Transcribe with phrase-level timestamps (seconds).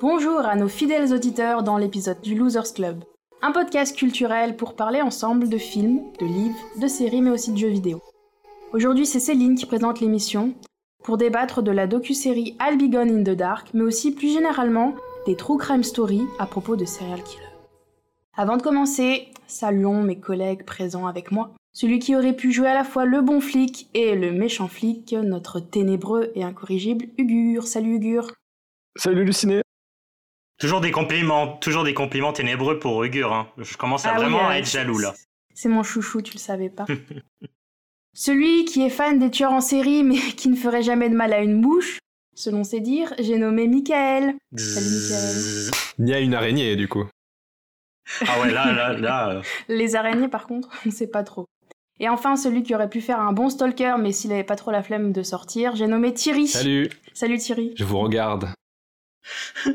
[0.00, 3.04] Bonjour à nos fidèles auditeurs dans l'épisode du Losers Club.
[3.42, 7.58] Un podcast culturel pour parler ensemble de films, de livres, de séries mais aussi de
[7.58, 8.00] jeux vidéo.
[8.72, 10.54] Aujourd'hui c'est Céline qui présente l'émission
[11.04, 14.94] pour débattre de la docu-série I'll in the Dark mais aussi plus généralement
[15.26, 17.42] des true crime stories à propos de serial killers.
[18.34, 21.50] Avant de commencer, saluons mes collègues présents avec moi.
[21.78, 25.12] Celui qui aurait pu jouer à la fois le bon flic et le méchant flic,
[25.12, 27.66] notre ténébreux et incorrigible Ugur.
[27.66, 28.32] Salut Ugur.
[28.96, 29.60] Salut Luciné.
[30.58, 33.34] Toujours des compliments, toujours des compliments ténébreux pour Ugur.
[33.34, 33.48] Hein.
[33.58, 35.12] Je commence à Ah oui, vraiment euh, être jaloux là.
[35.52, 36.86] C'est mon chouchou, tu le savais pas.
[38.14, 41.34] Celui qui est fan des tueurs en série mais qui ne ferait jamais de mal
[41.34, 41.98] à une mouche,
[42.34, 44.34] selon ses dires, j'ai nommé Michael.
[44.56, 45.70] Salut Michael.
[45.98, 47.04] Il y a une araignée du coup.
[48.26, 49.30] Ah ouais, là, là, là.
[49.30, 51.44] euh, Les araignées par contre, on sait pas trop.
[51.98, 54.70] Et enfin, celui qui aurait pu faire un bon stalker mais s'il avait pas trop
[54.70, 56.46] la flemme de sortir, j'ai nommé Thierry.
[56.46, 57.72] Salut, Salut Thierry.
[57.76, 58.48] je vous regarde.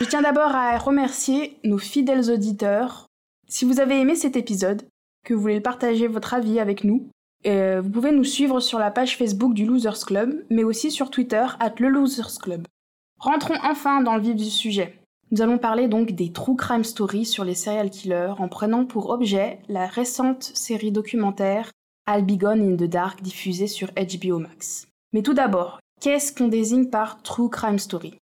[0.00, 3.06] Je tiens d'abord à remercier nos fidèles auditeurs.
[3.48, 4.82] Si vous avez aimé cet épisode,
[5.24, 7.10] que vous voulez partager votre avis avec nous,
[7.46, 11.10] euh, vous pouvez nous suivre sur la page Facebook du Losers Club, mais aussi sur
[11.10, 12.66] Twitter, at le Losers Club.
[13.18, 14.98] Rentrons enfin dans le vif du sujet.
[15.32, 19.10] Nous allons parler donc des true crime stories sur les serial killers en prenant pour
[19.10, 21.72] objet la récente série documentaire
[22.08, 24.86] I'll in the Dark diffusée sur HBO Max.
[25.12, 28.14] Mais tout d'abord, qu'est-ce qu'on désigne par true crime story?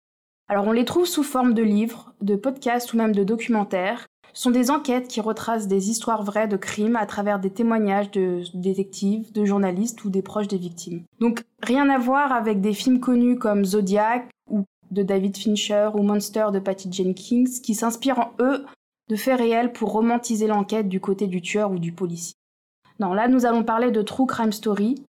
[0.48, 4.06] Alors on les trouve sous forme de livres, de podcasts ou même de documentaires.
[4.32, 8.10] Ce sont des enquêtes qui retracent des histoires vraies de crimes à travers des témoignages
[8.12, 11.02] de détectives, de journalistes ou des proches des victimes.
[11.20, 14.64] Donc rien à voir avec des films connus comme Zodiac ou
[14.94, 18.64] de David Fincher ou Monster de Patty Jenkins qui s'inspirent en eux
[19.10, 22.36] de faits réels pour romantiser l'enquête du côté du tueur ou du policier.
[23.00, 25.04] Non, là nous allons parler de True Crime Story,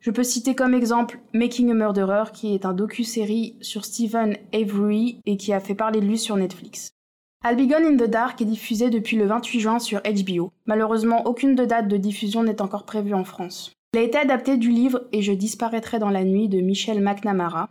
[0.00, 5.20] je peux citer comme exemple Making a Murderer, qui est un docu-série sur Stephen Avery
[5.26, 6.92] et qui a fait parler de lui sur Netflix.
[7.44, 10.52] I'll Be Gone in the Dark est diffusé depuis le 28 juin sur HBO.
[10.66, 13.72] Malheureusement, aucune de date de diffusion n'est encore prévue en France.
[13.94, 17.70] Il a été adapté du livre Et je disparaîtrai dans la nuit de Michelle McNamara,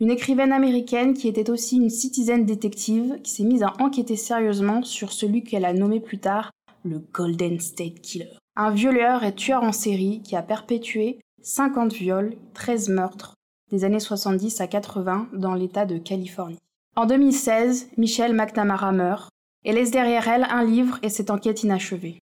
[0.00, 4.82] une écrivaine américaine qui était aussi une citizen détective qui s'est mise à enquêter sérieusement
[4.82, 6.50] sur celui qu'elle a nommé plus tard
[6.84, 8.38] le Golden State Killer.
[8.56, 13.34] Un violeur et tueur en série qui a perpétué 50 viols, 13 meurtres,
[13.70, 16.58] des années 70 à 80 dans l'État de Californie.
[16.96, 19.28] En 2016, Michelle McNamara meurt
[19.64, 22.18] et laisse derrière elle un livre et cette enquête inachevée.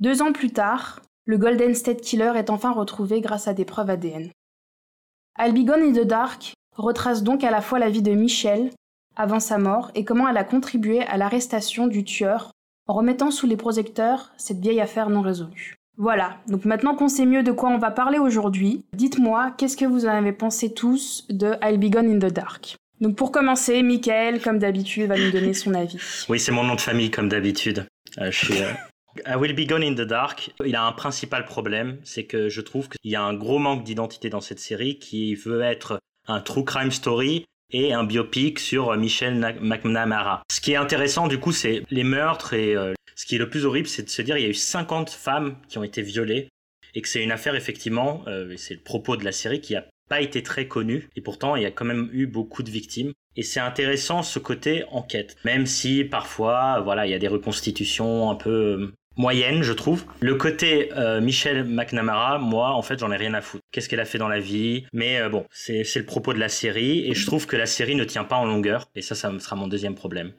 [0.00, 3.90] Deux ans plus tard, le Golden State Killer est enfin retrouvé grâce à des preuves
[3.90, 4.30] ADN.
[5.38, 8.70] I'll Be Gone in the Dark retrace donc à la fois la vie de Michelle
[9.16, 12.50] avant sa mort et comment elle a contribué à l'arrestation du tueur
[12.86, 15.76] en remettant sous les projecteurs cette vieille affaire non résolue.
[15.96, 19.84] Voilà, donc maintenant qu'on sait mieux de quoi on va parler aujourd'hui, dites-moi qu'est-ce que
[19.84, 22.76] vous en avez pensé tous de I'll Be Gone in the Dark?
[23.00, 25.98] Donc pour commencer, Michael, comme d'habitude, va nous donner son avis.
[26.28, 27.86] Oui, c'est mon nom de famille comme d'habitude.
[28.18, 28.72] Euh, euh,
[29.26, 30.52] I Will Be Gone in the Dark.
[30.64, 33.84] Il a un principal problème, c'est que je trouve qu'il y a un gros manque
[33.84, 38.90] d'identité dans cette série qui veut être un true crime story et un biopic sur
[38.90, 40.42] euh, Michelle Na- McNamara.
[40.50, 43.48] Ce qui est intéressant du coup, c'est les meurtres et euh, ce qui est le
[43.50, 46.02] plus horrible, c'est de se dire il y a eu 50 femmes qui ont été
[46.02, 46.48] violées
[46.94, 49.76] et que c'est une affaire effectivement, euh, et c'est le propos de la série qui
[49.76, 52.70] a pas été très connue et pourtant il y a quand même eu beaucoup de
[52.70, 53.12] victimes.
[53.36, 58.28] Et c'est intéressant ce côté enquête, même si parfois voilà il y a des reconstitutions
[58.28, 60.04] un peu moyennes je trouve.
[60.20, 63.62] Le côté euh, Michelle McNamara, moi en fait j'en ai rien à foutre.
[63.70, 64.86] Qu'est-ce qu'elle a fait dans la vie?
[64.92, 67.94] Mais euh, bon, c'est le propos de la série et je trouve que la série
[67.94, 70.32] ne tient pas en longueur et ça ça sera mon deuxième problème.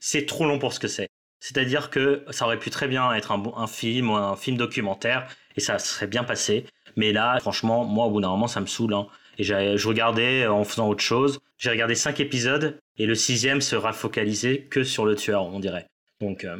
[0.00, 1.08] C'est trop long pour ce que c'est.
[1.38, 5.60] C'est-à-dire que ça aurait pu très bien être un, film ou un film documentaire et
[5.60, 6.64] ça serait bien passé.
[6.96, 8.94] Mais là, franchement, moi, au bout d'un moment, ça me saoule.
[8.94, 9.06] hein.
[9.38, 11.40] Et je regardais en faisant autre chose.
[11.58, 15.86] J'ai regardé cinq épisodes et le sixième sera focalisé que sur le tueur, on dirait.
[16.20, 16.56] Donc, euh,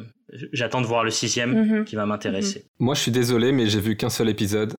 [0.53, 1.85] j'attends de voir le sixième Mhm.
[1.85, 2.67] qui va m'intéresser.
[2.79, 4.75] Moi je suis désolé mais j'ai vu qu'un seul épisode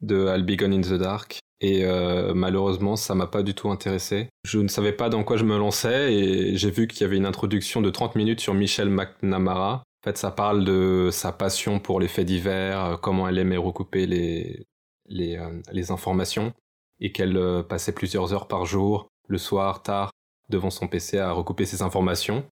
[0.00, 3.68] de I'll Be Gone in the Dark et euh, malheureusement ça m'a pas du tout
[3.70, 4.28] intéressé.
[4.44, 7.16] Je ne savais pas dans quoi je me lançais et j'ai vu qu'il y avait
[7.18, 9.82] une introduction de 30 minutes sur Michelle McNamara.
[10.02, 13.58] En fait ça parle de sa passion pour les faits divers, euh, comment elle aimait
[13.58, 14.64] recouper les,
[15.08, 16.54] les, euh, les informations
[17.00, 20.10] et qu'elle euh, passait plusieurs heures par jour, le soir, tard,
[20.48, 22.44] devant son PC à recouper ces informations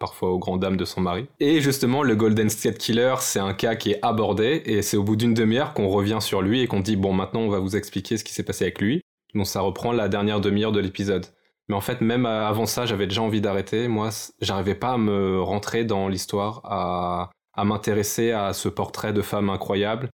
[0.00, 1.26] parfois aux grandes dames de son mari.
[1.38, 5.04] Et justement, le Golden State Killer, c'est un cas qui est abordé, et c'est au
[5.04, 7.76] bout d'une demi-heure qu'on revient sur lui et qu'on dit, bon, maintenant on va vous
[7.76, 9.02] expliquer ce qui s'est passé avec lui.
[9.34, 11.26] Donc ça reprend la dernière demi-heure de l'épisode.
[11.68, 13.86] Mais en fait, même avant ça, j'avais déjà envie d'arrêter.
[13.86, 14.10] Moi,
[14.40, 19.50] j'arrivais pas à me rentrer dans l'histoire, à, à m'intéresser à ce portrait de femme
[19.50, 20.08] incroyable.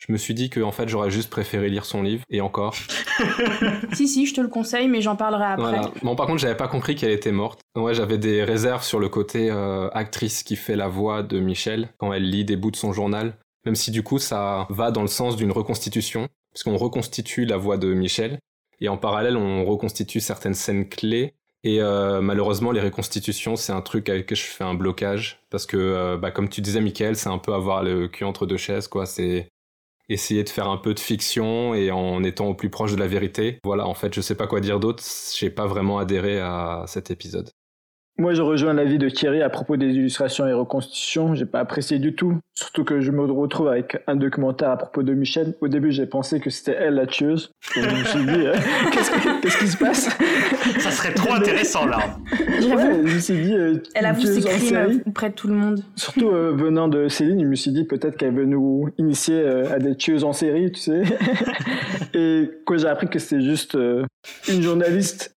[0.00, 2.74] Je me suis dit que en fait j'aurais juste préféré lire son livre et encore.
[3.92, 5.80] si si, je te le conseille, mais j'en parlerai après.
[6.02, 7.60] Bon par contre j'avais pas compris qu'elle était morte.
[7.76, 11.90] Ouais, j'avais des réserves sur le côté euh, actrice qui fait la voix de Michel
[11.98, 13.36] quand elle lit des bouts de son journal.
[13.66, 17.58] Même si du coup ça va dans le sens d'une reconstitution, parce qu'on reconstitue la
[17.58, 18.38] voix de Michel
[18.80, 23.82] et en parallèle on reconstitue certaines scènes clés et euh, malheureusement, les reconstitutions, c'est un
[23.82, 25.40] truc avec lequel je fais un blocage.
[25.50, 28.46] Parce que, euh, bah, comme tu disais, Michael, c'est un peu avoir le cul entre
[28.46, 29.04] deux chaises, quoi.
[29.04, 29.48] C'est
[30.10, 33.06] essayer de faire un peu de fiction et en étant au plus proche de la
[33.06, 33.60] vérité.
[33.64, 35.02] Voilà, en fait, je sais pas quoi dire d'autre.
[35.36, 37.50] J'ai pas vraiment adhéré à cet épisode.
[38.20, 41.34] Moi, je rejoins l'avis de Thierry à propos des illustrations et reconstitutions.
[41.34, 45.02] J'ai pas apprécié du tout, surtout que je me retrouve avec un documentaire à propos
[45.02, 45.54] de Michel.
[45.62, 47.50] Au début, j'ai pensé que c'était elle la tueuse.
[47.74, 48.54] je me suis dit, euh,
[48.92, 50.10] qu'est-ce, qui se passe?
[50.80, 51.98] Ça serait trop intéressant là.
[52.30, 55.82] Ouais, je me suis dit, euh, elle avoue ses crimes auprès de tout le monde.
[55.96, 59.78] Surtout euh, venant de Céline, je me suis dit peut-être qu'elle veut nous initier à
[59.78, 61.04] des tueuses en série, tu sais.
[62.12, 63.78] et quand j'ai appris que c'était juste
[64.46, 65.34] une journaliste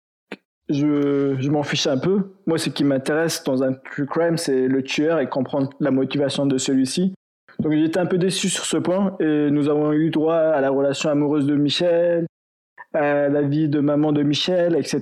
[0.74, 2.32] je, je m'en fiche un peu.
[2.46, 6.46] Moi, ce qui m'intéresse dans un true crime, c'est le tueur et comprendre la motivation
[6.46, 7.14] de celui-ci.
[7.60, 10.70] Donc j'étais un peu déçu sur ce point et nous avons eu droit à la
[10.70, 12.26] relation amoureuse de Michel,
[12.94, 15.02] à la vie de maman de Michel, etc.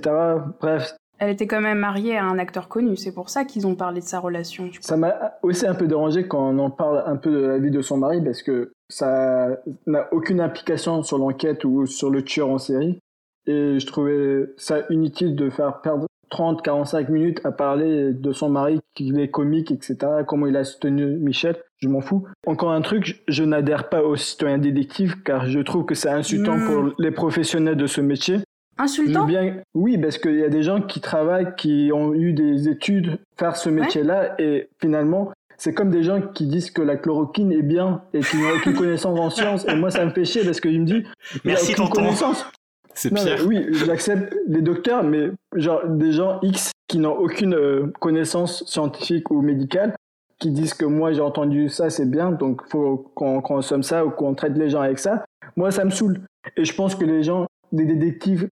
[0.60, 0.94] Bref.
[1.18, 4.00] Elle était quand même mariée à un acteur connu, c'est pour ça qu'ils ont parlé
[4.00, 4.70] de sa relation.
[4.80, 7.70] Ça m'a aussi un peu dérangé quand on en parle un peu de la vie
[7.70, 9.48] de son mari parce que ça
[9.86, 12.98] n'a aucune implication sur l'enquête ou sur le tueur en série.
[13.46, 18.48] Et je trouvais ça inutile de faire perdre 30, 45 minutes à parler de son
[18.48, 19.96] mari, qu'il est comique, etc.,
[20.26, 22.26] comment il a soutenu Michel, je m'en fous.
[22.46, 26.56] Encore un truc, je n'adhère pas aux citoyens détectives car je trouve que c'est insultant
[26.56, 26.66] hmm.
[26.66, 28.38] pour les professionnels de ce métier.
[28.78, 29.26] Insultant?
[29.26, 33.18] Bien, Oui, parce qu'il y a des gens qui travaillent, qui ont eu des études,
[33.36, 37.62] faire ce métier-là, et finalement, c'est comme des gens qui disent que la chloroquine est
[37.62, 39.68] bien et qui n'ont aucune connaissance en sciences.
[39.68, 41.02] Et moi, ça me fait chier parce qu'ils me disent,
[41.44, 42.46] Merci, aucune connaissance.
[42.94, 43.46] C'est pire.
[43.46, 49.30] oui, j'accepte les docteurs, mais genre des gens X qui n'ont aucune euh, connaissance scientifique
[49.30, 49.94] ou médicale,
[50.38, 54.10] qui disent que moi j'ai entendu ça, c'est bien, donc faut qu'on consomme ça ou
[54.10, 55.24] qu'on traite les gens avec ça.
[55.56, 56.20] Moi, ça me saoule.
[56.56, 58.48] Et je pense que les gens, des détectives,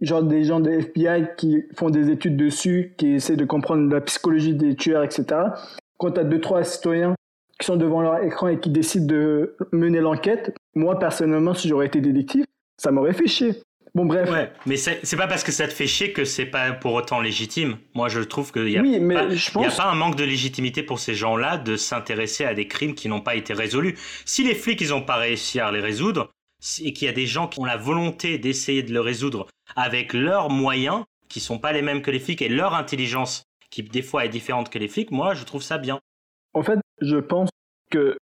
[0.00, 4.00] genre des gens de FBI qui font des études dessus, qui essaient de comprendre la
[4.00, 5.26] psychologie des tueurs, etc.
[5.98, 7.14] Quand tu as deux, trois citoyens
[7.58, 11.86] qui sont devant leur écran et qui décident de mener l'enquête, moi personnellement, si j'aurais
[11.86, 12.44] été détective,
[12.76, 13.62] ça m'aurait fait chier.
[13.94, 14.30] Bon, bref.
[14.30, 17.20] Ouais, mais c'est pas parce que ça te fait chier que c'est pas pour autant
[17.20, 17.78] légitime.
[17.94, 19.00] Moi, je trouve qu'il y a, oui,
[19.52, 19.80] pense...
[19.80, 23.08] a pas un manque de légitimité pour ces gens-là de s'intéresser à des crimes qui
[23.08, 23.96] n'ont pas été résolus.
[24.24, 26.30] Si les flics, ils ont pas réussi à les résoudre,
[26.82, 29.46] et qu'il y a des gens qui ont la volonté d'essayer de le résoudre
[29.76, 33.82] avec leurs moyens, qui sont pas les mêmes que les flics, et leur intelligence, qui
[33.82, 36.00] des fois est différente que les flics, moi, je trouve ça bien.
[36.54, 37.50] En fait, je pense
[37.90, 38.16] que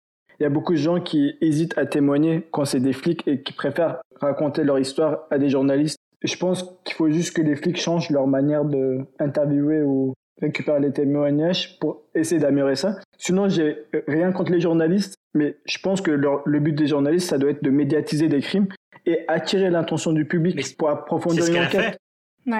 [0.44, 3.44] il y a beaucoup de gens qui hésitent à témoigner quand c'est des flics et
[3.44, 5.98] qui préfèrent raconter leur histoire à des journalistes.
[6.22, 10.92] Je pense qu'il faut juste que les flics changent leur manière d'interviewer ou récupérer les
[10.92, 12.98] témoignages pour essayer d'améliorer ça.
[13.18, 17.38] Sinon, j'ai rien contre les journalistes, mais je pense que le but des journalistes, ça
[17.38, 18.68] doit être de médiatiser des crimes
[19.06, 21.98] et attirer l'intention du public pour approfondir une enquête.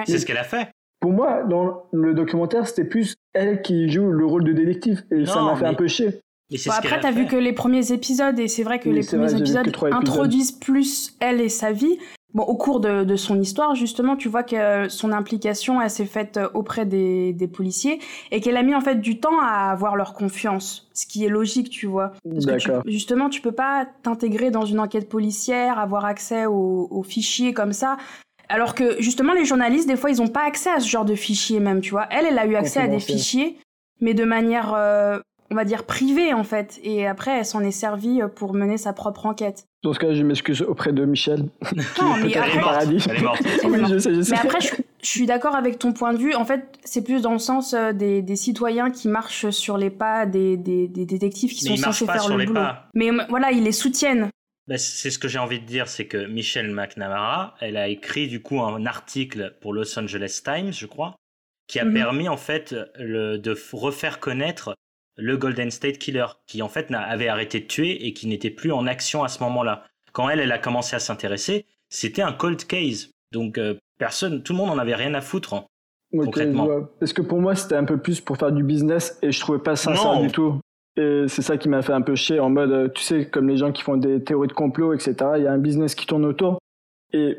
[0.06, 0.68] C'est ce qu'elle a fait.
[1.00, 5.26] Pour moi, dans le documentaire, c'était plus elle qui joue le rôle de détective et
[5.26, 6.20] ça m'a fait un peu chier.
[6.50, 9.72] Bon, après, t'as vu que les premiers épisodes, et c'est vrai que les premiers épisodes
[9.90, 11.98] introduisent plus elle et sa vie.
[12.34, 16.04] Bon, au cours de, de, son histoire, justement, tu vois que son implication, elle s'est
[16.04, 18.00] faite auprès des, des policiers
[18.32, 21.28] et qu'elle a mis en fait du temps à avoir leur confiance, ce qui est
[21.28, 22.10] logique, tu vois.
[22.28, 27.04] Parce que justement, tu peux pas t'intégrer dans une enquête policière, avoir accès aux, aux,
[27.04, 27.98] fichiers comme ça.
[28.48, 31.14] Alors que justement, les journalistes, des fois, ils ont pas accès à ce genre de
[31.14, 32.08] fichiers même, tu vois.
[32.10, 33.58] Elle, elle a eu accès à des fichiers,
[34.00, 35.20] mais de manière euh,
[35.54, 36.80] on va dire privée en fait.
[36.82, 39.68] Et après, elle s'en est servie pour mener sa propre enquête.
[39.84, 41.48] Dans ce cas, je m'excuse auprès de Michel.
[42.00, 43.04] Non, mais après, paradis.
[43.08, 43.42] Elle est morte.
[43.64, 46.34] Mais après, je, suis d'accord avec ton point de vue.
[46.34, 50.26] En fait, c'est plus dans le sens euh, des, citoyens qui marchent sur les pas
[50.26, 52.60] des, détectives qui sont censés faire le boulot.
[52.94, 54.28] Mais voilà, ils les soutiennent.
[54.66, 58.26] Bah, c'est ce que j'ai envie de dire, c'est que Michelle McNamara, elle a écrit
[58.26, 61.14] du coup un article pour Los Angeles Times, je crois,
[61.68, 61.94] qui a mhm.
[61.94, 64.74] permis en fait le, de refaire connaître
[65.16, 68.72] le Golden State Killer, qui en fait avait arrêté de tuer et qui n'était plus
[68.72, 69.84] en action à ce moment-là.
[70.12, 73.10] Quand elle, elle a commencé à s'intéresser, c'était un cold case.
[73.32, 75.54] Donc euh, personne, tout le monde en avait rien à foutre.
[75.54, 75.64] Hein,
[76.12, 76.68] concrètement.
[77.00, 79.58] Parce que pour moi, c'était un peu plus pour faire du business et je trouvais
[79.58, 80.60] pas ça du tout.
[80.96, 83.48] Et c'est ça qui m'a fait un peu chier en mode, euh, tu sais, comme
[83.48, 85.14] les gens qui font des théories de complot, etc.
[85.36, 86.58] Il y a un business qui tourne autour
[87.12, 87.38] et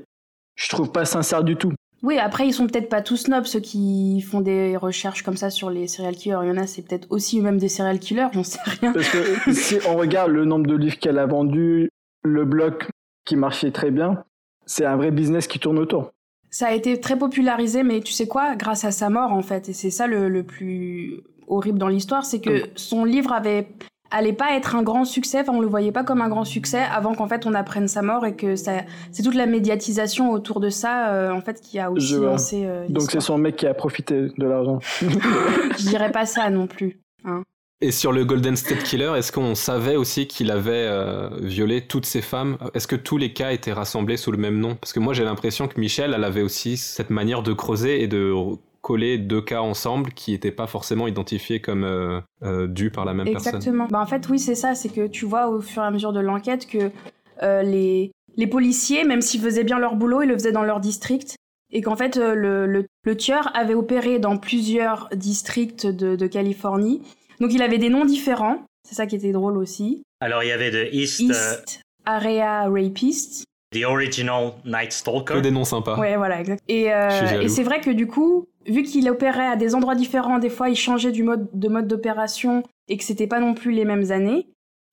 [0.55, 1.71] je trouve pas sincère du tout.
[2.03, 5.49] Oui, après, ils sont peut-être pas tous snobs, ceux qui font des recherches comme ça
[5.49, 6.39] sur les serial killers.
[6.43, 8.93] Il y en a, c'est peut-être aussi eux-mêmes des serial killers, j'en sais rien.
[8.93, 11.89] Parce que si on regarde le nombre de livres qu'elle a vendus,
[12.23, 12.75] le blog
[13.25, 14.23] qui marchait très bien,
[14.65, 16.11] c'est un vrai business qui tourne autour.
[16.49, 19.69] Ça a été très popularisé, mais tu sais quoi, grâce à sa mort en fait,
[19.69, 23.67] et c'est ça le, le, plus horrible dans l'histoire, c'est que son livre avait
[24.15, 26.81] allait pas être un grand succès, enfin on le voyait pas comme un grand succès
[26.81, 28.81] avant qu'en fait on apprenne sa mort et que ça
[29.11, 32.85] c'est toute la médiatisation autour de ça euh, en fait qui a aussi lancé euh,
[32.89, 34.79] Donc c'est son mec qui a profité de l'argent.
[35.01, 36.99] Je dirais pas ça non plus.
[37.25, 37.43] Hein.
[37.81, 42.05] Et sur le Golden State Killer, est-ce qu'on savait aussi qu'il avait euh, violé toutes
[42.05, 42.57] ces femmes?
[42.73, 44.75] Est-ce que tous les cas étaient rassemblés sous le même nom?
[44.75, 48.07] Parce que moi j'ai l'impression que Michel, elle avait aussi cette manière de creuser et
[48.07, 48.33] de
[48.85, 53.15] coller deux cas ensemble qui n'étaient pas forcément identifiés comme euh, euh, dus par la
[53.15, 53.55] même personne.
[53.55, 53.87] Exactement.
[53.89, 54.75] Bah, en fait, oui, c'est ça.
[54.75, 56.91] C'est que tu vois au fur et à mesure de l'enquête que
[57.41, 61.35] les, les policiers, même s'ils faisaient bien leur boulot, ils le faisaient dans leur district.
[61.71, 67.01] Et qu'en fait, le, le, tueur avait opéré dans plusieurs districts de, de Californie
[67.39, 70.03] donc il avait des noms différents, c'est ça qui était drôle aussi.
[70.21, 73.43] Alors il y avait de East, East Area Rapist.
[73.73, 75.35] The Original Night Stalker.
[75.35, 75.99] Que des noms sympas.
[75.99, 76.63] Ouais, voilà, exact.
[76.69, 80.39] Et, euh, et c'est vrai que du coup, vu qu'il opérait à des endroits différents,
[80.39, 83.71] des fois il changeait du mode, de mode d'opération et que c'était pas non plus
[83.71, 84.47] les mêmes années,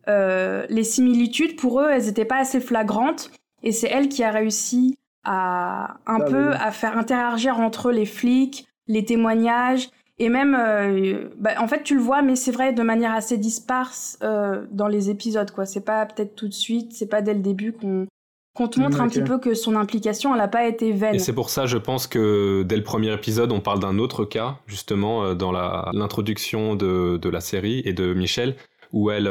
[0.09, 3.31] euh, les similitudes pour eux, elles étaient pas assez flagrantes.
[3.63, 8.07] Et c'est elle qui a réussi à un ah, peu à faire interagir entre les
[8.07, 9.89] flics, les témoignages
[10.19, 13.39] et même, euh, bah, en fait, tu le vois, mais c'est vrai de manière assez
[13.39, 15.67] disparse euh, dans les épisodes, quoi.
[15.67, 18.07] C'est pas peut-être tout de suite, c'est pas dès le début qu'on
[18.55, 21.15] qu'on te montre un petit peu que son implication, elle n'a pas été vaine.
[21.15, 24.25] Et c'est pour ça, je pense que dès le premier épisode, on parle d'un autre
[24.25, 28.57] cas, justement, euh, dans l'introduction de, de, la série et de Michel,
[28.93, 29.31] où elle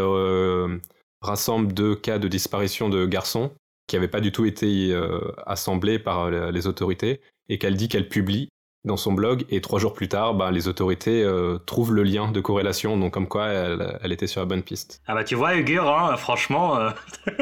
[1.22, 3.52] rassemble deux cas de disparition de garçons
[3.88, 4.98] qui n'avaient pas du tout été
[5.46, 8.50] assemblés par les autorités, et qu'elle dit qu'elle publie
[8.84, 12.32] dans son blog et trois jours plus tard, bah, les autorités euh, trouvent le lien
[12.32, 15.02] de corrélation, donc comme quoi elle, était sur la bonne piste.
[15.08, 16.90] Ah bah tu vois Ugur, hein, franchement, euh,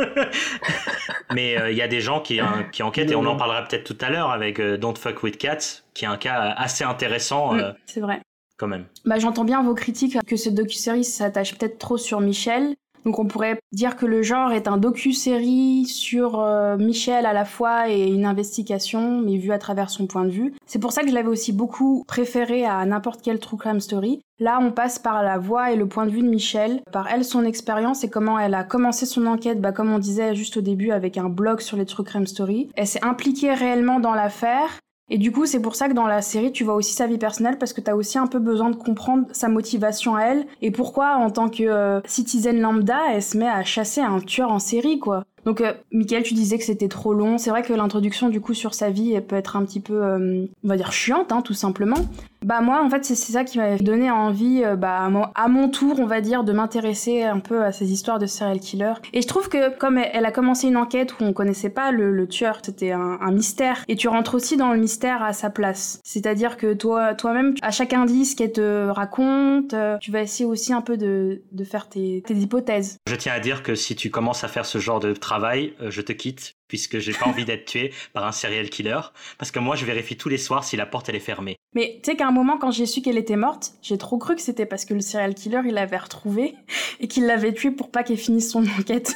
[1.34, 2.39] mais il euh, y a des gens qui,
[2.72, 5.84] qui enquêtent et on en parlera peut-être tout à l'heure avec Don't Fuck With Cats,
[5.93, 7.53] qui est un cas assez intéressant.
[7.86, 8.22] C'est vrai.
[8.58, 8.86] Quand même.
[9.05, 13.25] Bah j'entends bien vos critiques que cette docu-série s'attache peut-être trop sur Michel, donc on
[13.25, 18.07] pourrait dire que le genre est un docu-série sur euh, Michel à la fois et
[18.07, 20.53] une investigation, mais vue à travers son point de vue.
[20.65, 24.21] C'est pour ça que je l'avais aussi beaucoup préféré à n'importe quelle true crime story.
[24.39, 27.25] Là, on passe par la voix et le point de vue de Michel, par elle,
[27.25, 30.61] son expérience et comment elle a commencé son enquête, bah, comme on disait juste au
[30.61, 32.69] début avec un blog sur les true crime story.
[32.75, 34.79] Elle s'est impliquée réellement dans l'affaire
[35.09, 37.17] et du coup, c'est pour ça que dans la série, tu vois aussi sa vie
[37.17, 40.45] personnelle parce que tu as aussi un peu besoin de comprendre sa motivation à elle
[40.61, 44.51] et pourquoi, en tant que euh, citizen lambda, elle se met à chasser un tueur
[44.51, 45.23] en série, quoi.
[45.45, 47.37] Donc, euh, Michael, tu disais que c'était trop long.
[47.37, 50.45] C'est vrai que l'introduction, du coup, sur sa vie, peut être un petit peu, euh,
[50.63, 51.97] on va dire, chiante, hein, tout simplement.
[52.46, 56.00] Bah, moi, en fait, c'est ça qui m'a donné envie, euh, bah, à mon tour,
[56.00, 58.93] on va dire, de m'intéresser un peu à ces histoires de serial killer.
[59.13, 62.27] Et je trouve que, comme elle, a commencé une enquête où on connaissait pas le,
[62.27, 63.84] tueur, c'était un, mystère.
[63.88, 66.01] Et tu rentres aussi dans le mystère à sa place.
[66.03, 70.81] C'est-à-dire que toi, toi-même, à chaque indice qu'elle te raconte, tu vas essayer aussi un
[70.81, 72.98] peu de, faire tes, tes hypothèses.
[73.08, 75.91] Je tiens à dire que si tu commences à faire ce genre de travail, euh,
[75.91, 79.01] je te quitte puisque j'ai pas envie d'être tué par un serial killer
[79.38, 81.57] parce que moi je vérifie tous les soirs si la porte elle est fermée.
[81.75, 84.35] Mais tu sais qu'à un moment quand j'ai su qu'elle était morte, j'ai trop cru
[84.35, 86.55] que c'était parce que le serial killer il l'avait retrouvée
[87.01, 89.15] et qu'il l'avait tuée pour pas qu'elle finisse son enquête.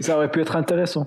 [0.00, 1.06] Ça aurait pu être intéressant.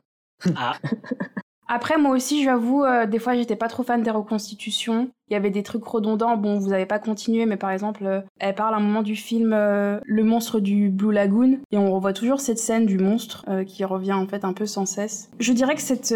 [0.56, 0.74] Ah.
[1.74, 5.10] Après, moi aussi, j'avoue, euh, des fois, j'étais pas trop fan des reconstitutions.
[5.30, 6.36] Il y avait des trucs redondants.
[6.36, 9.16] Bon, vous avez pas continué, mais par exemple, euh, elle parle à un moment du
[9.16, 13.46] film euh, Le monstre du Blue Lagoon, et on revoit toujours cette scène du monstre
[13.66, 15.30] qui revient en fait un peu sans cesse.
[15.40, 16.14] Je dirais que cette,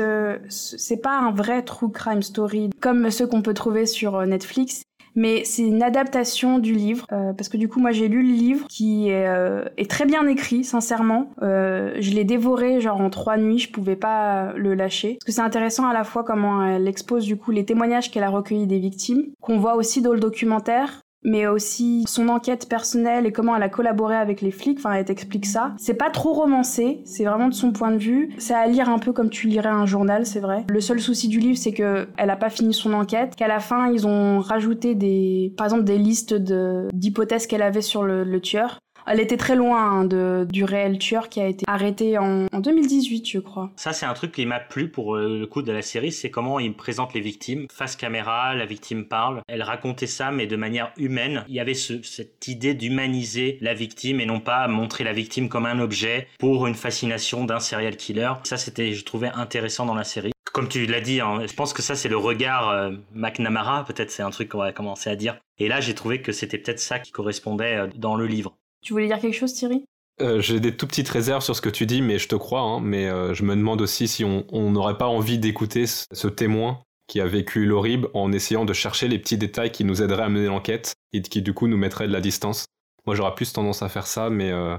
[0.50, 4.84] c'est pas un vrai true crime story comme ceux qu'on peut trouver sur Netflix
[5.16, 8.34] mais c'est une adaptation du livre euh, parce que du coup moi j'ai lu le
[8.34, 11.32] livre qui est, euh, est très bien écrit sincèrement.
[11.42, 15.14] Euh, je l'ai dévoré genre en trois nuits je pouvais pas le lâcher.
[15.20, 18.24] Parce que c'est intéressant à la fois comment elle expose du coup les témoignages qu'elle
[18.24, 23.26] a recueillis des victimes qu'on voit aussi dans le documentaire mais aussi son enquête personnelle
[23.26, 24.78] et comment elle a collaboré avec les flics.
[24.80, 25.74] Enfin, elle t'explique ça.
[25.78, 28.34] C'est pas trop romancé, c'est vraiment de son point de vue.
[28.38, 30.64] C'est à lire un peu comme tu lirais un journal, c'est vrai.
[30.70, 33.60] Le seul souci du livre, c'est que elle a pas fini son enquête, qu'à la
[33.60, 38.80] fin, ils ont rajouté des, par exemple, des listes d'hypothèses qu'elle avait sur le tueur.
[39.08, 42.60] Elle était très loin hein, de, du réel tueur qui a été arrêté en, en
[42.60, 43.72] 2018, je crois.
[43.76, 46.32] Ça, c'est un truc qui m'a plu pour euh, le coup de la série, c'est
[46.32, 47.68] comment il présente les victimes.
[47.72, 49.42] Face caméra, la victime parle.
[49.48, 51.46] Elle racontait ça, mais de manière humaine.
[51.48, 55.50] Il y avait ce, cette idée d'humaniser la victime et non pas montrer la victime
[55.50, 58.34] comme un objet pour une fascination d'un serial killer.
[58.44, 61.74] Ça, c'était, je trouvais, intéressant dans la série comme tu l'as dit, hein, je pense
[61.74, 65.18] que ça c'est le regard euh, McNamara, peut-être c'est un truc qu'on va commencer à
[65.18, 65.38] dire.
[65.58, 68.56] Et là j'ai trouvé que c'était peut-être ça qui correspondait euh, dans le livre.
[68.86, 69.84] Tu voulais dire quelque chose, Thierry?
[70.22, 72.62] Euh, j'ai des tout petites réserves sur ce que tu dis, mais je te crois.
[72.62, 76.80] Hein, mais euh, je me demande aussi si on n'aurait pas envie d'écouter ce, témoin
[77.08, 80.30] qui a vécu l'horrible en essayant de chercher les petits détails qui nous aideraient à
[80.30, 82.66] mener l'enquête et qui du coup nous mettraient de la distance.
[83.08, 84.78] Moi j'aurais plus tendance à faire ça, mais, euh,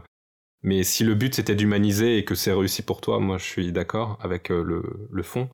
[0.62, 3.72] mais si le but c'était d'humaniser et que c'est réussi pour toi, moi je suis
[3.72, 4.82] d'accord avec le,
[5.22, 5.48] fond.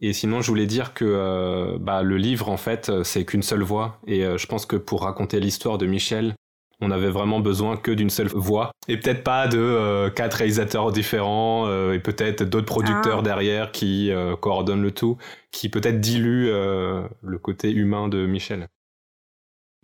[0.00, 4.00] Et sinon je voulais dire que bah, le livre en fait c'est qu'une seule voix
[4.06, 6.34] et je pense que pour raconter l'histoire de Michel
[6.80, 10.92] on avait vraiment besoin que d'une seule voix et peut-être pas de euh, quatre réalisateurs
[10.92, 13.22] différents euh, et peut-être d'autres producteurs ah.
[13.22, 15.16] derrière qui euh, coordonnent le tout,
[15.52, 18.68] qui peut-être diluent le côté humain de Michel.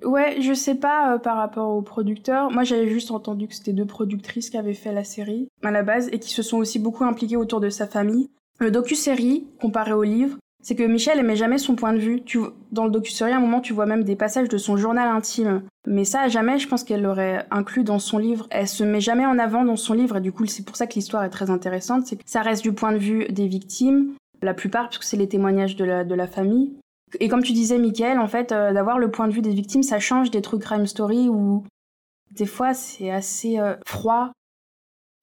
[0.05, 2.51] Ouais, je sais pas par rapport aux producteurs.
[2.51, 5.83] Moi, j'avais juste entendu que c'était deux productrices qui avaient fait la série à la
[5.83, 8.29] base et qui se sont aussi beaucoup impliquées autour de sa famille.
[8.59, 10.37] Le docu-série, comparé au livre,
[10.67, 12.25] c'est que Michel aimait jamais son point de vue.
[12.25, 12.41] Tu,
[12.73, 15.63] dans le docu-série, à un moment, tu vois même des passages de son journal intime.
[15.87, 18.49] Mais ça, jamais, je pense qu'elle l'aurait inclus dans son livre.
[18.51, 20.89] Elle se met jamais en avant dans son livre, et du coup, c'est pour ça
[20.89, 22.09] que l'histoire est très intéressante.
[22.09, 25.29] C'est que ça reste du point de vue des victimes, la plupart, puisque c'est les
[25.29, 26.75] témoignages de la, de la famille.
[27.21, 29.85] Et comme tu disais, Michael, en fait, euh, d'avoir le point de vue des victimes,
[29.85, 31.63] ça change des trucs crime story où
[32.33, 34.33] des fois c'est assez euh, froid.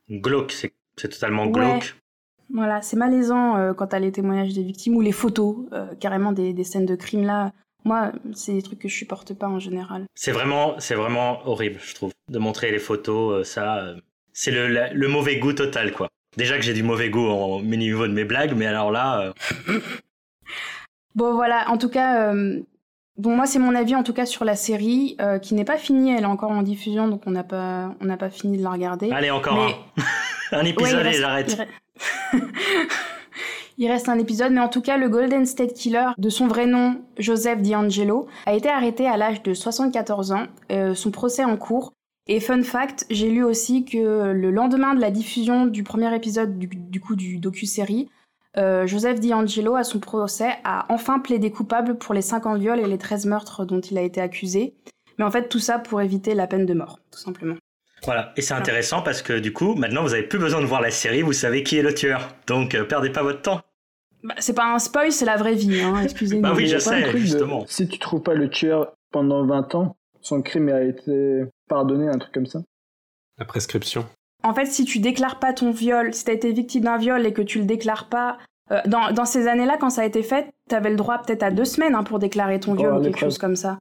[0.10, 1.98] Glauque, c'est totalement glauque.
[2.53, 6.31] Voilà, c'est malaisant euh, quand t'as les témoignages des victimes ou les photos, euh, carrément
[6.31, 7.51] des, scènes de crime là.
[7.83, 10.05] Moi, c'est des trucs que je supporte pas en général.
[10.15, 13.39] C'est vraiment, c'est vraiment horrible, je trouve, de montrer les photos.
[13.39, 13.95] Euh, ça,
[14.31, 16.07] c'est le, mauvais goût total, quoi.
[16.38, 19.33] Déjà que j'ai du mauvais goût au niveau de mes blagues, mais alors là.
[21.15, 21.69] bon, voilà.
[21.69, 22.33] En tout cas,
[23.17, 26.12] bon, moi, c'est mon avis en tout cas sur la série, qui n'est pas finie.
[26.15, 28.72] Elle est encore en diffusion, donc on n'a pas, on n'a pas fini de la
[28.72, 29.12] regarder.
[29.12, 29.74] Allez, encore un.
[30.57, 31.57] un épisode et j'arrête.
[33.78, 36.68] Il reste un épisode, mais en tout cas, le Golden State Killer, de son vrai
[36.68, 41.58] nom, Joseph D'Angelo, a été arrêté à l'âge de 74 ans, euh, son procès en
[41.58, 41.92] cours.
[42.28, 46.58] Et fun fact, j'ai lu aussi que le lendemain de la diffusion du premier épisode
[46.58, 48.10] du, coup du docu-série,
[48.58, 52.88] euh, Joseph D'Angelo, à son procès, a enfin plaidé coupable pour les 50 viols et
[52.88, 54.76] les 13 meurtres dont il a été accusé.
[55.18, 57.56] Mais en fait, tout ça pour éviter la peine de mort, tout simplement.
[58.05, 60.81] Voilà, et c'est intéressant parce que du coup, maintenant vous avez plus besoin de voir
[60.81, 62.29] la série, vous savez qui est le tueur.
[62.48, 63.61] Donc euh, perdez pas votre temps.
[64.24, 66.50] Bah, c'est pas un spoil, c'est la vraie vie, hein, excusez-moi.
[66.50, 67.66] bah oui, je sais, justement.
[67.68, 72.18] Si tu trouves pas le tueur pendant 20 ans, son crime a été pardonné, un
[72.18, 72.61] truc comme ça.
[73.37, 74.05] La prescription.
[74.44, 77.33] En fait, si tu déclares pas ton viol, si t'as été victime d'un viol et
[77.33, 78.37] que tu le déclares pas,
[78.72, 81.51] euh, dans, dans, ces années-là, quand ça a été fait, t'avais le droit peut-être à
[81.51, 83.77] deux semaines hein, pour déclarer ton viol oh, ou quelque chose comme ça.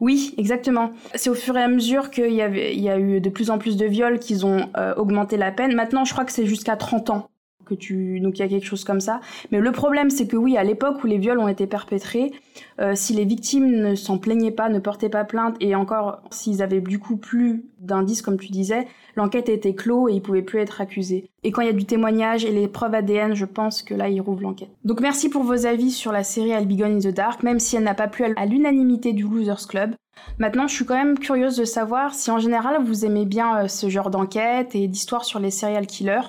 [0.00, 0.90] Oui, exactement.
[1.14, 3.58] C'est au fur et à mesure qu'il y, il y a eu de plus en
[3.58, 5.74] plus de viols qu'ils ont euh, augmenté la peine.
[5.74, 7.30] Maintenant, je crois que c'est jusqu'à 30 ans
[7.74, 8.20] tu...
[8.20, 9.20] Donc il y a quelque chose comme ça.
[9.50, 12.32] Mais le problème, c'est que oui, à l'époque où les viols ont été perpétrés,
[12.80, 16.62] euh, si les victimes ne s'en plaignaient pas, ne portaient pas plainte, et encore s'ils
[16.62, 20.60] avaient du coup plus d'indices, comme tu disais, l'enquête était clos et ils pouvaient plus
[20.60, 21.30] être accusés.
[21.42, 24.08] Et quand il y a du témoignage et les preuves ADN, je pense que là,
[24.08, 24.70] ils rouvrent l'enquête.
[24.84, 27.84] Donc merci pour vos avis sur la série Be in the Dark, même si elle
[27.84, 29.94] n'a pas plu à l'unanimité du Losers Club.
[30.38, 33.68] Maintenant, je suis quand même curieuse de savoir si en général vous aimez bien euh,
[33.68, 36.28] ce genre d'enquête et d'histoire sur les serial killers,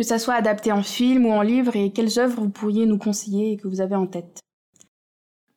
[0.00, 2.96] que ça soit adapté en film ou en livre, et quelles œuvres vous pourriez nous
[2.96, 4.40] conseiller et que vous avez en tête?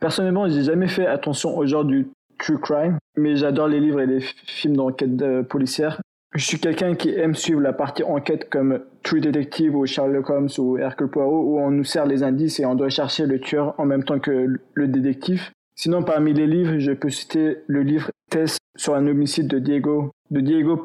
[0.02, 4.06] Personnellement, j'ai jamais fait attention au genre du true crime, mais j'adore les livres et
[4.06, 6.02] les films d'enquête euh, policière.
[6.36, 10.50] Je suis quelqu'un qui aime suivre la partie enquête comme True Detective ou Sherlock Holmes
[10.58, 13.74] ou Hercule Poirot où on nous sert les indices et on doit chercher le tueur
[13.78, 15.52] en même temps que le détective.
[15.76, 20.12] Sinon, parmi les livres, je peux citer le livre Test sur un homicide de Diego,
[20.32, 20.84] de Diego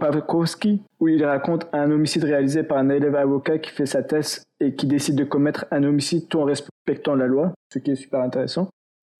[1.00, 4.74] où il raconte un homicide réalisé par un élève avocat qui fait sa thèse et
[4.74, 8.20] qui décide de commettre un homicide tout en respectant la loi, ce qui est super
[8.20, 8.68] intéressant.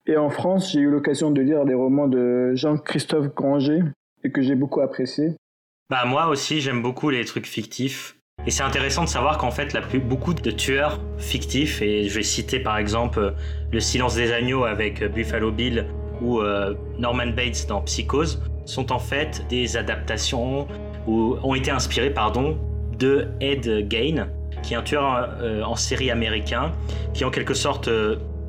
[0.07, 3.83] Et en France, j'ai eu l'occasion de lire les romans de Jean-Christophe Granger
[4.25, 5.37] et que j'ai beaucoup apprécié.
[5.91, 8.18] Bah moi aussi, j'aime beaucoup les trucs fictifs.
[8.47, 12.61] Et c'est intéressant de savoir qu'en fait, beaucoup de tueurs fictifs, et je vais citer
[12.61, 13.31] par exemple euh,
[13.73, 15.87] Le silence des agneaux avec euh, Buffalo Bill
[16.23, 20.67] ou euh, Norman Bates dans Psychose, sont en fait des adaptations
[21.07, 22.59] ou ont été inspirés pardon,
[22.99, 24.29] de Ed Gain,
[24.63, 26.73] qui est un tueur en série américain,
[27.15, 27.89] qui en quelque sorte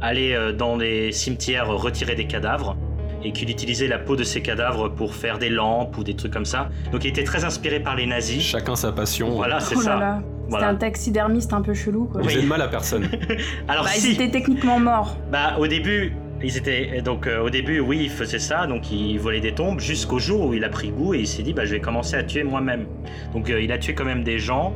[0.01, 2.75] allait dans les cimetières retirer des cadavres
[3.23, 6.33] et qu'il utilisait la peau de ces cadavres pour faire des lampes ou des trucs
[6.33, 6.69] comme ça.
[6.91, 8.43] Donc il était très inspiré par les nazis.
[8.43, 9.31] Chacun sa passion.
[9.31, 10.21] Voilà, c'est oh ça.
[10.49, 12.05] C'était un taxidermiste un peu chelou.
[12.05, 12.21] Quoi.
[12.21, 13.07] Vous mal à personne.
[13.67, 14.09] Alors bah, si.
[14.09, 15.15] Ils étaient techniquement morts.
[15.31, 19.19] Bah au début, ils étaient donc euh, au début oui il faisait ça donc il
[19.19, 21.65] volait des tombes jusqu'au jour où il a pris goût et il s'est dit bah
[21.65, 22.87] je vais commencer à tuer moi-même.
[23.33, 24.73] Donc euh, il a tué quand même des gens,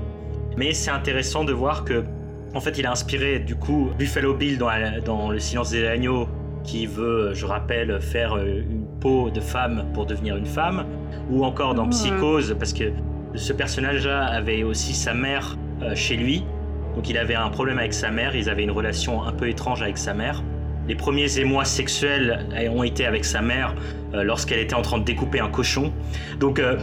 [0.58, 2.04] mais c'est intéressant de voir que
[2.54, 4.70] en fait il a inspiré du coup Buffalo Bill dans,
[5.04, 6.28] dans Le Silence des agneaux
[6.64, 10.86] qui veut, je rappelle, faire euh, une peau de femme pour devenir une femme,
[11.30, 12.92] ou encore dans Psychose, parce que
[13.36, 16.44] ce personnage-là avait aussi sa mère euh, chez lui.
[16.96, 19.82] Donc il avait un problème avec sa mère, ils avaient une relation un peu étrange
[19.82, 20.44] avec sa mère.
[20.88, 23.74] Les premiers émois sexuels ont été avec sa mère
[24.14, 25.92] euh, lorsqu'elle était en train de découper un cochon.
[26.40, 26.78] Donc, euh,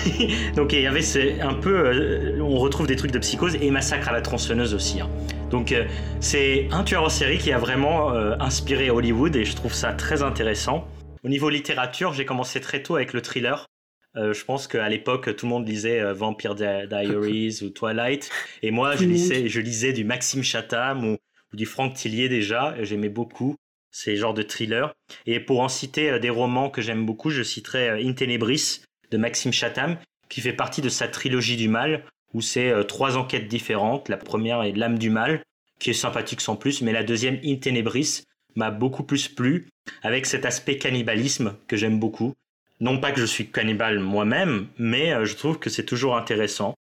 [0.56, 1.02] donc il y avait
[1.40, 5.00] un peu, on retrouve des trucs de psychose et massacre à la tronçonneuse aussi.
[5.00, 5.08] Hein.
[5.52, 5.72] Donc
[6.18, 10.22] c'est un tueur en série qui a vraiment inspiré Hollywood et je trouve ça très
[10.22, 10.88] intéressant.
[11.24, 13.68] Au niveau littérature, j'ai commencé très tôt avec le thriller.
[14.16, 18.28] Euh, je pense qu'à l'époque, tout le monde lisait euh, Vampire Diaries ou Twilight.
[18.62, 21.16] Et moi, je lisais, je lisais du Maxime Chatham ou,
[21.54, 22.74] du Franck Tillier déjà.
[22.82, 23.56] J'aimais beaucoup
[23.90, 24.94] ces genres de thrillers.
[25.26, 29.16] Et pour en citer euh, des romans que j'aime beaucoup, je citerai In Tenebris de
[29.16, 34.08] Maxime Chatham, qui fait partie de sa trilogie du mal, où c'est trois enquêtes différentes.
[34.08, 35.42] La première est L'âme du mal,
[35.78, 38.22] qui est sympathique sans plus, mais la deuxième, In Tenebris,
[38.54, 39.68] m'a beaucoup plus plu,
[40.02, 42.34] avec cet aspect cannibalisme que j'aime beaucoup.
[42.80, 46.74] Non pas que je suis cannibale moi-même, mais euh, je trouve que c'est toujours intéressant.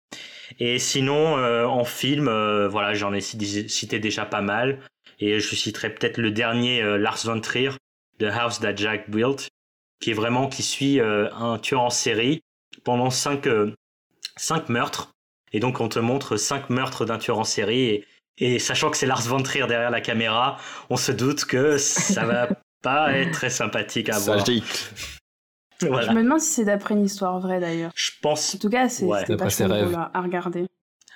[0.59, 4.81] Et sinon, euh, en film, euh, voilà, j'en ai cité déjà pas mal.
[5.19, 7.73] Et je citerai peut-être le dernier Lars von Trier,
[8.19, 9.51] The House That Jack Built,
[10.01, 12.41] qui est vraiment qui suit un tueur en série
[12.85, 13.47] pendant cinq,
[14.37, 15.13] cinq meurtres.
[15.53, 18.07] Et donc on te montre cinq meurtres d'un tueur en série et,
[18.39, 20.57] et sachant que c'est Lars von Trier derrière la caméra,
[20.89, 22.49] on se doute que ça va
[22.83, 24.45] pas être très sympathique à voir.
[24.45, 27.93] Je me demande si c'est d'après une histoire vraie d'ailleurs.
[27.95, 28.55] Je pense.
[28.55, 29.25] En tout cas, c'est ouais.
[29.37, 30.67] pas à regarder.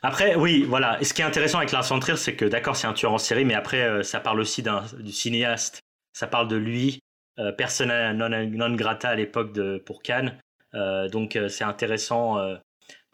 [0.03, 1.01] Après, oui, voilà.
[1.01, 3.13] Et ce qui est intéressant avec Lars von Trier, c'est que d'accord, c'est un tueur
[3.13, 5.81] en série, mais après, euh, ça parle aussi du cinéaste.
[6.13, 7.01] Ça parle de lui,
[7.39, 10.39] euh, persona non, non, grata à l'époque pour Cannes.
[10.75, 12.39] Euh, donc, euh, c'est intéressant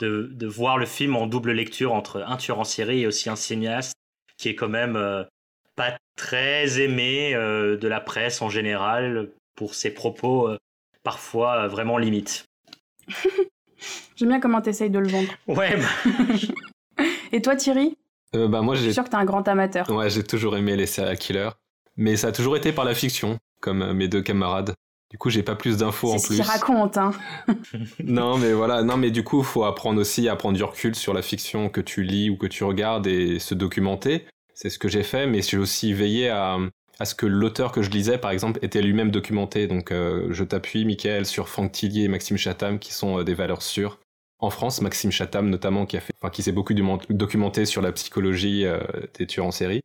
[0.01, 3.31] de, de, voir le film en double lecture entre un tueur en série et aussi
[3.31, 3.95] un cinéaste
[4.37, 4.99] qui est quand même
[5.77, 10.51] pas très aimé de la presse en général pour ses propos
[11.03, 12.47] parfois vraiment limites.
[14.17, 15.33] J'aime bien comment tu essayes de le vendre.
[15.47, 15.77] Ouais.
[15.77, 17.05] Bah.
[17.33, 17.97] Et toi, Thierry?
[18.35, 19.89] Euh, bah moi, Je suis sûr que t'es un grand amateur.
[19.91, 21.51] Ouais, j'ai toujours aimé les serial killers.
[21.97, 24.75] Mais ça a toujours été par la fiction, comme euh, mes deux camarades.
[25.11, 26.37] Du coup, j'ai pas plus d'infos en plus.
[26.37, 27.11] C'est ce raconte, hein.
[28.05, 28.85] non, mais voilà.
[28.85, 31.81] Non, mais du coup, faut apprendre aussi à prendre du recul sur la fiction que
[31.81, 34.27] tu lis ou que tu regardes et se documenter.
[34.55, 36.59] C'est ce que j'ai fait, mais j'ai aussi veillé à,
[37.01, 39.67] à ce que l'auteur que je lisais, par exemple, était lui-même documenté.
[39.67, 43.35] Donc, euh, je t'appuie, Michael, sur Franck Tillier et Maxime Chatham, qui sont euh, des
[43.35, 43.99] valeurs sûres.
[44.39, 47.91] En France, Maxime Chatham, notamment, qui a fait, enfin, qui s'est beaucoup documenté sur la
[47.93, 48.79] psychologie euh,
[49.19, 49.81] des tueurs en série.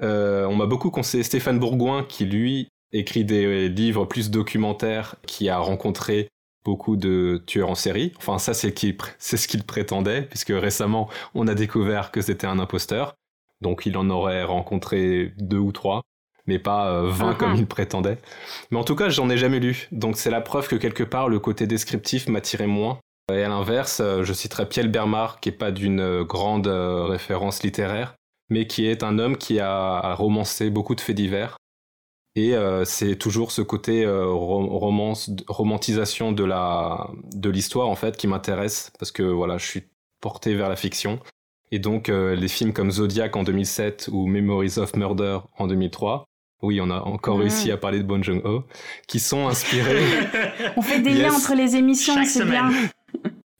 [0.00, 5.58] on m'a beaucoup conseillé Stéphane Bourgoin, qui lui écrit des livres plus documentaires, qui a
[5.58, 6.28] rencontré
[6.64, 8.12] beaucoup de tueurs en série.
[8.18, 13.14] Enfin, ça, c'est ce qu'il prétendait, puisque récemment, on a découvert que c'était un imposteur.
[13.60, 16.02] Donc, il en aurait rencontré deux ou trois
[16.50, 17.58] mais pas 20 euh, comme uh-huh.
[17.58, 18.18] il prétendait.
[18.70, 21.28] Mais en tout cas, j'en ai jamais lu, donc c'est la preuve que quelque part
[21.28, 22.98] le côté descriptif m'attirait moins.
[23.32, 27.62] Et à l'inverse, euh, je citerai Pierre Bernard, qui est pas d'une euh, grande référence
[27.62, 28.14] littéraire,
[28.48, 31.56] mais qui est un homme qui a romancé beaucoup de faits divers.
[32.40, 38.92] Et c'est toujours ce côté romance, romantisation de la de l'histoire en fait qui m'intéresse
[38.98, 39.82] parce que voilà, je suis
[40.20, 41.18] porté vers la fiction.
[41.70, 46.24] Et donc les films comme Zodiac en 2007 ou Memories of Murder en 2003
[46.62, 48.64] oui, on a encore réussi à parler de Bon Joon-ho,
[49.06, 50.04] qui sont inspirés.
[50.76, 52.70] on fait des liens entre les émissions, c'est bien.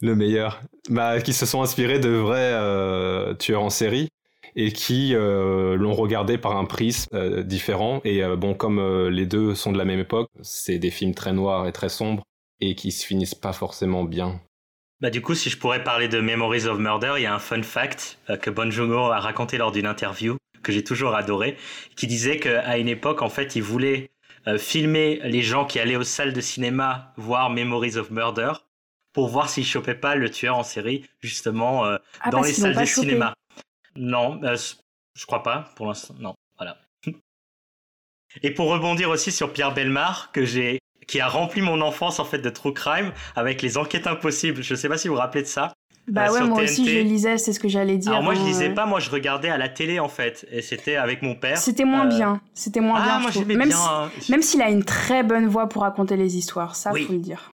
[0.03, 0.61] Le meilleur.
[0.91, 4.09] Bah, qui se sont inspirés de vrais euh, tueurs en série
[4.57, 8.01] et qui euh, l'ont regardé par un prisme euh, différent.
[8.05, 11.67] Et bon, comme les deux sont de la même époque, c'est des films très noirs
[11.67, 12.23] et très sombres
[12.61, 14.41] et qui se finissent pas forcément bien.
[15.01, 17.39] Bah du coup, si je pourrais parler de Memories of Murder, il y a un
[17.39, 21.57] fun fact que Bon Joon-ho a raconté lors d'une interview que j'ai toujours adoré,
[21.97, 24.11] qui disait qu'à une époque, en fait, il voulait
[24.47, 28.53] euh, filmer les gens qui allaient aux salles de cinéma voir Memories of Murder
[29.13, 32.77] pour voir s'ils chopaient pas le tueur en série, justement, euh, ah, dans les salles
[32.77, 33.35] de cinéma.
[34.01, 34.57] Non, euh,
[35.15, 36.15] je crois pas, pour l'instant.
[36.19, 36.79] Non, voilà.
[38.43, 42.25] Et pour rebondir aussi sur Pierre Belmar, que j'ai qui a rempli mon enfance en
[42.25, 44.63] fait de true crime avec les enquêtes impossibles.
[44.63, 45.73] Je sais pas si vous vous rappelez de ça.
[46.07, 48.13] Bah euh, ouais, moi aussi je lisais, c'est ce que j'allais dire.
[48.13, 50.63] Alors moi je hein, lisais pas, moi je regardais à la télé en fait, et
[50.63, 51.59] c'était avec mon père.
[51.59, 53.19] C'était moins euh, bien, c'était moins ah, bien.
[53.21, 54.11] Moi j'aimais même bien.
[54.29, 57.51] même s'il a une très bonne voix pour raconter les histoires, ça faut le dire.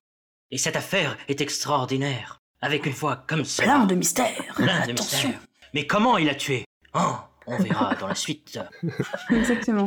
[0.50, 3.64] Et cette affaire est extraordinaire, avec une voix comme ça.
[3.64, 4.54] Plein de mystères.
[4.54, 5.40] Plein de mystères.
[5.74, 6.64] Mais comment il a tué?
[6.94, 8.58] Oh, On verra dans la suite.
[9.30, 9.86] Exactement.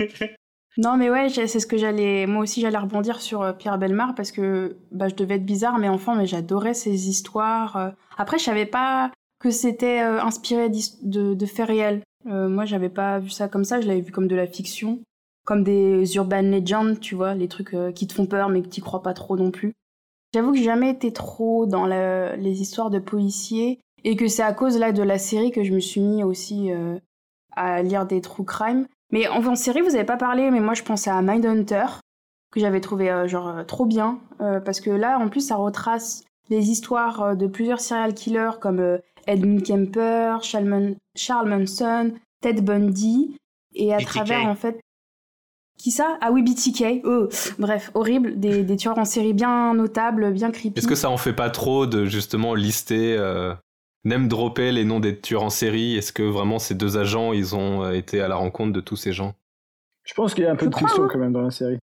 [0.78, 2.26] Non, mais ouais, c'est ce que j'allais.
[2.28, 5.78] Moi aussi, j'allais rebondir sur euh, Pierre Belmar parce que bah, je devais être bizarre,
[5.80, 7.76] mais enfant, mais j'adorais ces histoires.
[7.76, 7.90] Euh.
[8.18, 12.02] Après, je savais pas que c'était euh, inspiré de, de, faits réels.
[12.26, 15.00] moi, j'avais pas vu ça comme ça, je l'avais vu comme de la fiction,
[15.46, 18.82] comme des urban legends, tu vois, les trucs qui te font peur mais que tu
[18.82, 19.74] crois pas trop non plus.
[20.34, 24.54] J'avoue que j'ai jamais été trop dans les histoires de policiers et que c'est à
[24.54, 26.98] cause là de la série que je me suis mis aussi euh,
[27.52, 28.88] à lire des true crime.
[29.12, 31.86] Mais en, en série, vous avez pas parlé, mais moi je pensais à Mindhunter
[32.52, 34.20] que j'avais trouvé euh, genre euh, trop bien
[34.66, 39.64] parce que là en plus ça retrace les histoires de plusieurs serial killers comme Edmund
[39.64, 43.38] Kemper, Charles Manson, Ted Bundy
[43.76, 44.82] et à travers en fait
[45.82, 46.18] qui ça?
[46.22, 47.02] Ah oui, BTK.
[47.06, 48.40] Oh, bref, horrible.
[48.40, 50.78] Des, des, tueurs en série bien notables, bien creepy.
[50.78, 53.54] Est-ce que ça en fait pas trop de justement lister, euh,
[54.04, 57.56] name dropper les noms des tueurs en série Est-ce que vraiment ces deux agents, ils
[57.56, 59.36] ont euh, été à la rencontre de tous ces gens?
[60.04, 61.10] Je pense qu'il y a un peu de fiction hein.
[61.12, 61.78] quand même dans la série.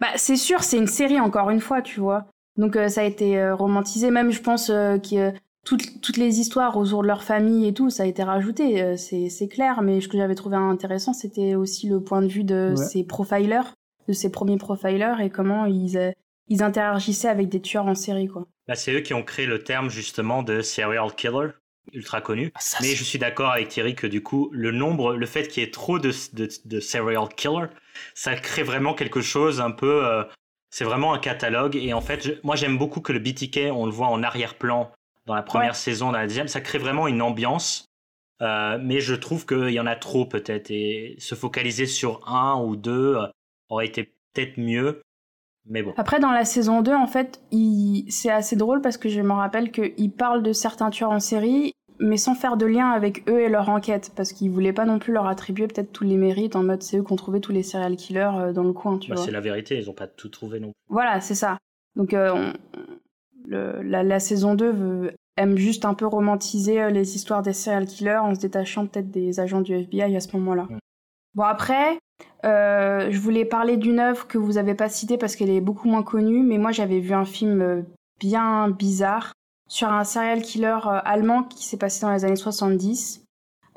[0.00, 2.26] Bah, c'est sûr, c'est une série encore une fois, tu vois.
[2.56, 4.10] Donc euh, ça a été euh, romantisé.
[4.10, 5.32] Même, je pense que
[5.64, 8.96] toutes, toutes, les histoires autour de leur famille et tout, ça a été rajouté, euh,
[8.96, 9.82] c'est clair.
[9.82, 13.74] Mais ce que j'avais trouvé intéressant, c'était aussi le point de vue de ces profilers,
[14.08, 16.12] de ces premiers profilers et comment ils, euh,
[16.50, 18.26] ils interagissaient avec des tueurs en série.
[18.26, 18.46] quoi.
[18.68, 21.50] Bah, c'est eux qui ont créé le terme justement de serial killer,
[21.92, 22.52] ultra connu.
[22.54, 25.62] Ah, mais je suis d'accord avec Thierry que du coup, le nombre, le fait qu'il
[25.62, 27.66] y ait trop de, de, de, serial killer,
[28.14, 30.04] ça crée vraiment quelque chose un peu.
[30.04, 30.24] Euh,
[30.70, 31.76] c'est vraiment un catalogue.
[31.76, 34.92] Et en fait, moi j'aime beaucoup que le BTK, on le voit en arrière-plan
[35.26, 36.48] dans la première saison, dans la deuxième.
[36.48, 37.86] Ça crée vraiment une ambiance.
[38.42, 40.70] Euh, mais je trouve qu'il y en a trop peut-être.
[40.70, 43.26] Et se focaliser sur un ou deux euh,
[43.68, 45.02] aurait été peut-être mieux.
[45.70, 45.94] Mais bon.
[45.96, 48.04] Après, dans la saison 2, en fait, il...
[48.10, 51.72] c'est assez drôle parce que je me rappelle qu'il parle de certains tueurs en série,
[52.00, 54.98] mais sans faire de lien avec eux et leur enquête, parce qu'il voulait pas non
[54.98, 57.52] plus leur attribuer peut-être tous les mérites en mode c'est eux qui ont trouvé tous
[57.52, 60.08] les serial killers euh, dans le coin, tu bah, C'est la vérité, ils ont pas
[60.08, 60.80] tout trouvé non plus.
[60.88, 61.58] Voilà, c'est ça.
[61.94, 62.12] Donc
[63.46, 68.34] la, saison 2 aime juste un peu romantiser euh, les histoires des serial killers en
[68.34, 70.68] se détachant peut-être des agents du FBI à ce moment-là.
[71.34, 71.98] Bon après, euh,
[72.42, 76.02] je voulais parler d'une œuvre que vous avez pas citée parce qu'elle est beaucoup moins
[76.02, 77.82] connue, mais moi j'avais vu un film euh,
[78.18, 79.32] bien bizarre
[79.68, 83.24] sur un serial killer allemand qui s'est passé dans les années 70,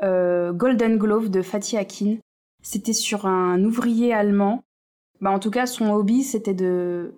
[0.01, 2.17] Golden Glove de Fatih Akin.
[2.63, 4.63] C'était sur un ouvrier allemand.
[5.21, 7.13] Bah, en tout cas, son hobby c'était de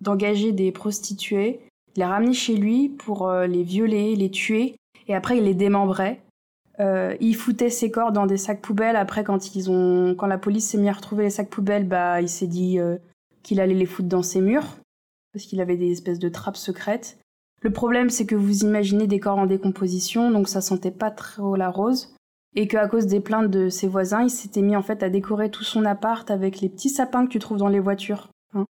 [0.00, 1.60] d'engager des prostituées
[1.94, 4.76] il les ramenait chez lui pour euh, les violer, les tuer,
[5.08, 6.22] et après il les démembrait.
[6.80, 8.96] Euh, il foutait ses corps dans des sacs poubelles.
[8.96, 12.20] Après, quand ils ont, quand la police s'est mis à retrouver les sacs poubelles, bah,
[12.20, 12.96] il s'est dit euh,
[13.42, 14.76] qu'il allait les foutre dans ses murs
[15.32, 17.18] parce qu'il avait des espèces de trappes secrètes.
[17.60, 21.56] Le problème, c'est que vous imaginez des corps en décomposition, donc ça sentait pas trop
[21.56, 22.14] la rose,
[22.54, 25.50] et qu'à cause des plaintes de ses voisins, il s'était mis en fait à décorer
[25.50, 28.30] tout son appart avec les petits sapins que tu trouves dans les voitures.
[28.54, 28.66] Hein.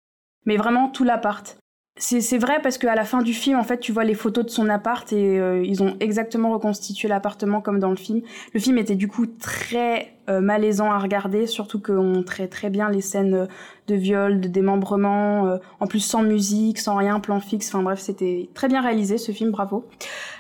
[0.47, 1.59] Mais vraiment tout l'appart.
[1.99, 4.51] C'est vrai parce qu'à la fin du film, en fait, tu vois les photos de
[4.51, 8.21] son appart et euh, ils ont exactement reconstitué l'appartement comme dans le film.
[8.53, 12.91] Le film était du coup très euh, malaisant à regarder, surtout qu'on montrait très bien
[12.91, 13.49] les scènes
[13.87, 17.69] de viol, de démembrement, euh, en plus sans musique, sans rien, plan fixe.
[17.69, 19.89] Enfin bref, c'était très bien réalisé ce film, bravo.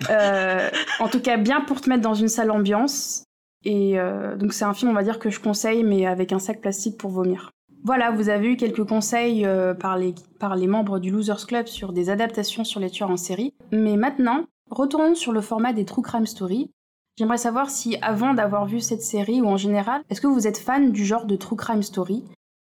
[0.10, 3.24] en tout cas, bien pour te mettre dans une sale ambiance.
[3.64, 3.96] Et
[4.36, 6.98] donc c'est un film, on va dire que je conseille, mais avec un sac plastique
[6.98, 7.50] pour vomir.
[7.84, 12.10] Voilà, vous avez eu quelques conseils euh, par, les, membres du Losers Club sur des
[12.10, 13.54] adaptations sur les tueurs en série.
[13.72, 16.70] Mais maintenant, retournons sur le format des True Crime Story.
[17.18, 20.58] J'aimerais savoir si, avant d'avoir vu cette série ou en général, est-ce que vous êtes
[20.58, 22.24] fan du genre de True Crime Story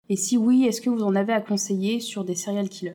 [0.09, 2.93] Et si oui, est-ce que vous en avez à conseiller sur des serial killers?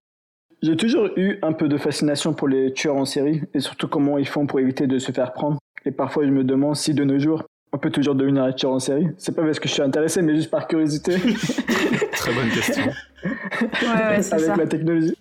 [0.62, 4.18] J'ai toujours eu un peu de fascination pour les tueurs en série et surtout comment
[4.18, 5.58] ils font pour éviter de se faire prendre.
[5.84, 8.72] Et parfois, je me demande si de nos jours, on peut toujours devenir un tueur
[8.72, 9.08] en série.
[9.18, 11.16] C'est pas parce que je suis intéressé, mais juste par curiosité.
[12.12, 12.84] Très bonne question.
[13.24, 15.16] Ouais, ouais, Avec la technologie.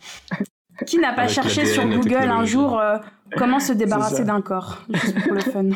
[0.86, 2.98] Qui n'a pas cherché sur Google un jour euh,
[3.36, 5.70] comment se débarrasser d'un corps, juste pour le fun?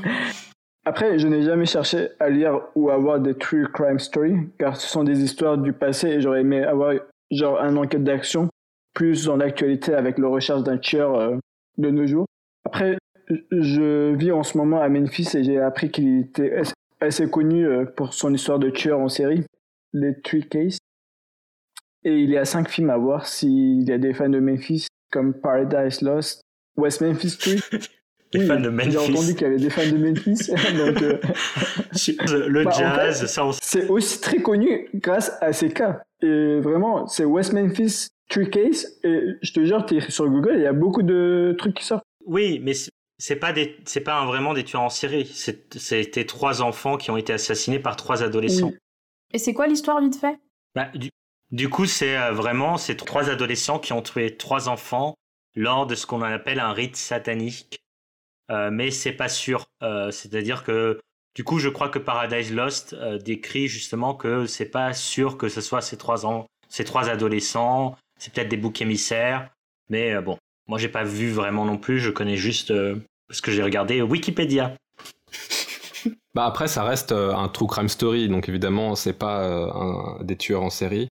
[0.86, 4.76] Après, je n'ai jamais cherché à lire ou à voir des true crime stories, car
[4.76, 6.94] ce sont des histoires du passé et j'aurais aimé avoir
[7.32, 8.50] genre un enquête d'action
[8.94, 11.38] plus en actualité avec la recherche d'un tueur euh,
[11.78, 12.26] de nos jours.
[12.66, 12.98] Après,
[13.52, 16.62] je vis en ce moment à Memphis et j'ai appris qu'il était
[17.00, 19.44] assez connu euh, pour son histoire de tueur en série,
[19.94, 20.78] les Three Case.
[22.04, 24.88] Et il y a cinq films à voir s'il y a des fans de Memphis,
[25.12, 26.42] comme Paradise Lost,
[26.78, 27.60] West Memphis Street.
[28.32, 28.92] Les fans de Memphis.
[28.92, 30.52] J'ai entendu qu'il y avait des fans de Memphis.
[30.78, 36.04] donc, euh, le bah, jazz, ça C'est aussi très connu grâce à ces cas.
[36.22, 39.00] Et vraiment, c'est West Memphis Three Case.
[39.04, 42.04] Et je te jure, tu sur Google, il y a beaucoup de trucs qui sortent.
[42.28, 42.74] Oui, mais
[43.20, 45.26] c'est pas des, c'est pas vraiment des tueurs en série.
[45.28, 48.72] C'était trois enfants qui ont été assassinés par trois adolescents.
[49.34, 50.40] Et c'est quoi l'histoire vite fait?
[50.74, 50.90] Bah,
[51.52, 55.16] du, coup, c'est euh, vraiment ces trois adolescents qui ont tué trois enfants
[55.56, 57.80] lors de ce qu'on appelle un rite satanique.
[58.52, 59.66] Euh, mais c'est pas sûr.
[59.84, 61.00] Euh, c'est-à-dire que
[61.36, 65.62] du coup, je crois que Paradise Lost décrit justement que c'est pas sûr que ce
[65.62, 67.98] soit ces trois, ces trois adolescents.
[68.18, 69.50] C'est peut-être des boucs émissaires.
[69.90, 72.00] Mais bon, Moi, j'ai pas vu vraiment non plus.
[72.00, 72.74] Je connais juste
[73.30, 74.76] parce que j'ai regardé Wikipédia.
[76.36, 80.64] bah après, ça reste un true crime story, donc évidemment, c'est pas un, des tueurs
[80.64, 81.08] en série.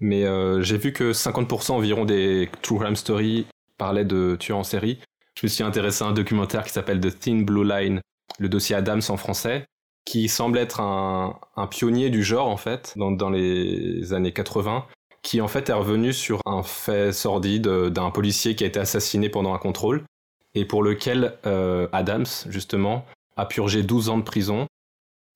[0.00, 0.24] Mais
[0.62, 3.46] j'ai vu que 50% environ des true crime story
[3.78, 4.98] parlaient de tueurs en série.
[5.40, 8.00] Je me suis intéressé à un documentaire qui s'appelle The Thin Blue Line,
[8.38, 9.64] le dossier Adams en français,
[10.04, 11.38] qui semble être un,
[11.70, 14.86] pionnier du genre en fait dans, les années 80
[15.22, 19.28] qui en fait est revenu sur un fait sordide d'un policier qui a été assassiné
[19.28, 20.04] pendant un contrôle
[20.54, 24.66] et pour lequel euh, Adams justement a purgé 12 ans de prison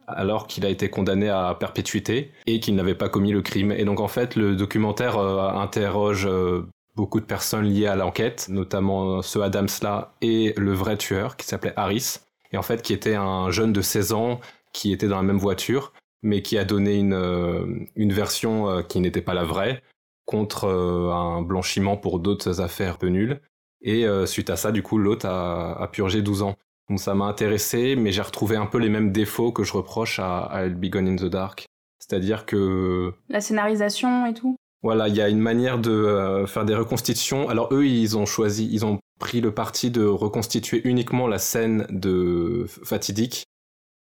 [0.07, 3.73] alors qu'il a été condamné à perpétuité et qu'il n'avait pas commis le crime.
[3.73, 8.47] Et donc en fait le documentaire euh, interroge euh, beaucoup de personnes liées à l'enquête,
[8.49, 12.21] notamment ce Adams-là et le vrai tueur qui s'appelait Harris,
[12.53, 14.41] et en fait qui était un jeune de 16 ans
[14.73, 19.21] qui était dans la même voiture, mais qui a donné une, une version qui n'était
[19.21, 19.83] pas la vraie,
[20.25, 23.41] contre un blanchiment pour d'autres affaires peu nulles.
[23.83, 26.57] Et suite à ça, du coup, l'autre a, a, purgé 12 ans.
[26.89, 30.19] Donc ça m'a intéressé, mais j'ai retrouvé un peu les mêmes défauts que je reproche
[30.19, 31.67] à, à Be Gone in the Dark.
[31.99, 33.13] C'est-à-dire que...
[33.29, 37.49] La scénarisation et tout voilà, il y a une manière de euh, faire des reconstitutions.
[37.49, 41.89] Alors eux, ils ont choisi, ils ont pris le parti de reconstituer uniquement la scène
[41.91, 43.47] de fatidique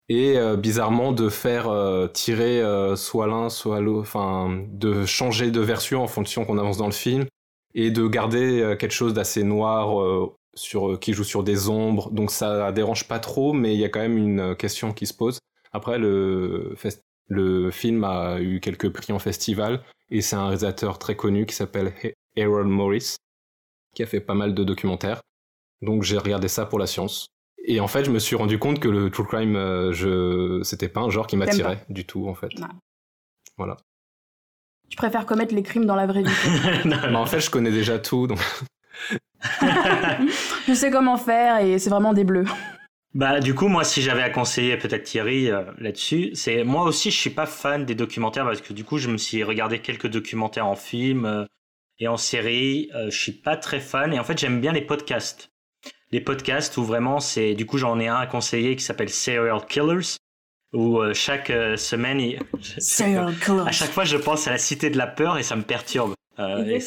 [0.09, 2.63] et euh, bizarrement de faire euh, tirer
[2.97, 6.93] soit l'un soit l'autre, enfin de changer de version en fonction qu'on avance dans le
[6.93, 7.25] film
[7.75, 12.11] et de garder quelque chose d'assez noir sur qui joue sur des ombres.
[12.11, 15.15] Donc ça dérange pas trop, mais il y a quand même une question qui se
[15.15, 15.39] pose.
[15.73, 16.75] Après le
[17.29, 21.55] le film a eu quelques prix en festival et c'est un réalisateur très connu qui
[21.55, 21.93] s'appelle
[22.39, 23.17] Harold Morris
[23.97, 25.21] qui a fait pas mal de documentaires.
[25.83, 27.27] Donc j'ai regardé ça pour la science.
[27.65, 30.63] Et en fait, je me suis rendu compte que le true crime, euh, je...
[30.63, 32.51] c'était pas un genre qui m'attirait du tout, en fait.
[33.57, 33.77] Voilà.
[34.89, 36.31] Tu préfères commettre les crimes dans la vraie vie
[36.85, 38.39] non, En fait, je connais déjà tout, donc.
[40.69, 42.47] je sais comment faire et c'est vraiment des bleus.
[43.15, 47.11] Bah du coup moi si j'avais à conseiller peut-être Thierry euh, là-dessus, c'est moi aussi
[47.11, 50.09] je suis pas fan des documentaires parce que du coup je me suis regardé quelques
[50.09, 51.47] documentaires en film euh,
[51.99, 54.83] et en série, euh, je suis pas très fan et en fait j'aime bien les
[54.83, 55.51] podcasts.
[56.13, 59.65] Les podcasts où vraiment c'est du coup j'en ai un à conseiller qui s'appelle Serial
[59.67, 60.19] Killers
[60.73, 62.21] où chaque semaine
[63.67, 66.15] à chaque fois je pense à la cité de la peur et ça me perturbe.
[66.39, 66.79] et,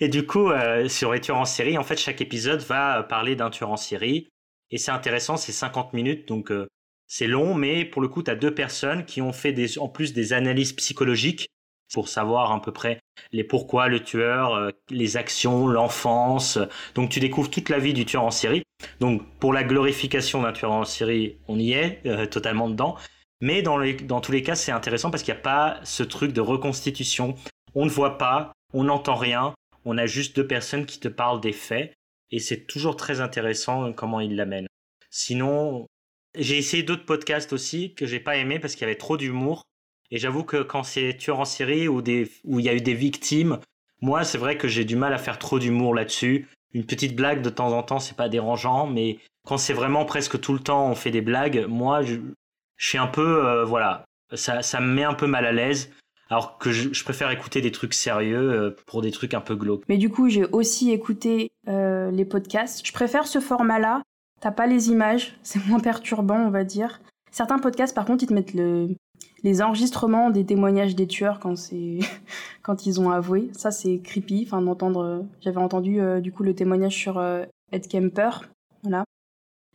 [0.00, 0.50] et, du coup,
[0.88, 4.28] sur les tueurs en série, en fait, chaque épisode va parler d'un tueur en série.
[4.70, 6.66] Et c'est intéressant, c'est 50 minutes, donc euh,
[7.06, 9.88] c'est long, mais pour le coup, tu as deux personnes qui ont fait des, en
[9.88, 11.48] plus des analyses psychologiques
[11.92, 13.00] pour savoir à peu près
[13.32, 16.58] les pourquoi le tueur, euh, les actions, l'enfance.
[16.94, 18.62] Donc tu découvres toute la vie du tueur en série.
[19.00, 22.96] Donc pour la glorification d'un tueur en série, on y est euh, totalement dedans.
[23.40, 26.32] Mais dans, dans tous les cas, c'est intéressant parce qu'il n'y a pas ce truc
[26.32, 27.34] de reconstitution.
[27.74, 31.40] On ne voit pas, on n'entend rien, on a juste deux personnes qui te parlent
[31.40, 31.92] des faits
[32.30, 34.66] et c'est toujours très intéressant comment il l'amène.
[35.10, 35.86] Sinon,
[36.36, 39.62] j'ai essayé d'autres podcasts aussi que j'ai pas aimé parce qu'il y avait trop d'humour.
[40.10, 42.80] Et j'avoue que quand c'est tueur en série ou des, où il y a eu
[42.80, 43.58] des victimes,
[44.00, 46.48] moi, c'est vrai que j'ai du mal à faire trop d'humour là-dessus.
[46.72, 50.40] Une petite blague de temps en temps, c'est pas dérangeant, mais quand c'est vraiment presque
[50.40, 52.16] tout le temps on fait des blagues, moi, je,
[52.78, 55.90] suis un peu, euh, voilà, ça, ça me met un peu mal à l'aise.
[56.28, 59.84] Alors que je, préfère écouter des trucs sérieux euh, pour des trucs un peu glauques.
[59.88, 62.84] Mais du coup, j'ai aussi écouté euh, les podcasts.
[62.84, 64.02] Je préfère ce format-là.
[64.40, 67.00] T'as pas les images, c'est moins perturbant, on va dire.
[67.30, 68.88] Certains podcasts, par contre, ils te mettent le,
[69.42, 71.98] les enregistrements des témoignages des tueurs quand c'est
[72.62, 73.50] quand ils ont avoué.
[73.52, 74.44] Ça, c'est creepy.
[74.46, 75.26] Enfin, d'entendre.
[75.40, 77.22] J'avais entendu euh, du coup le témoignage sur
[77.72, 78.30] Ed Kemper.
[78.82, 79.04] Voilà.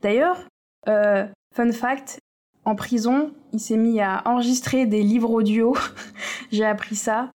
[0.01, 0.47] D'ailleurs,
[0.85, 2.19] fun fact,
[2.63, 5.75] en prison, il s'est mis à enregistrer des livres audio.
[6.51, 7.31] J'ai appris ça.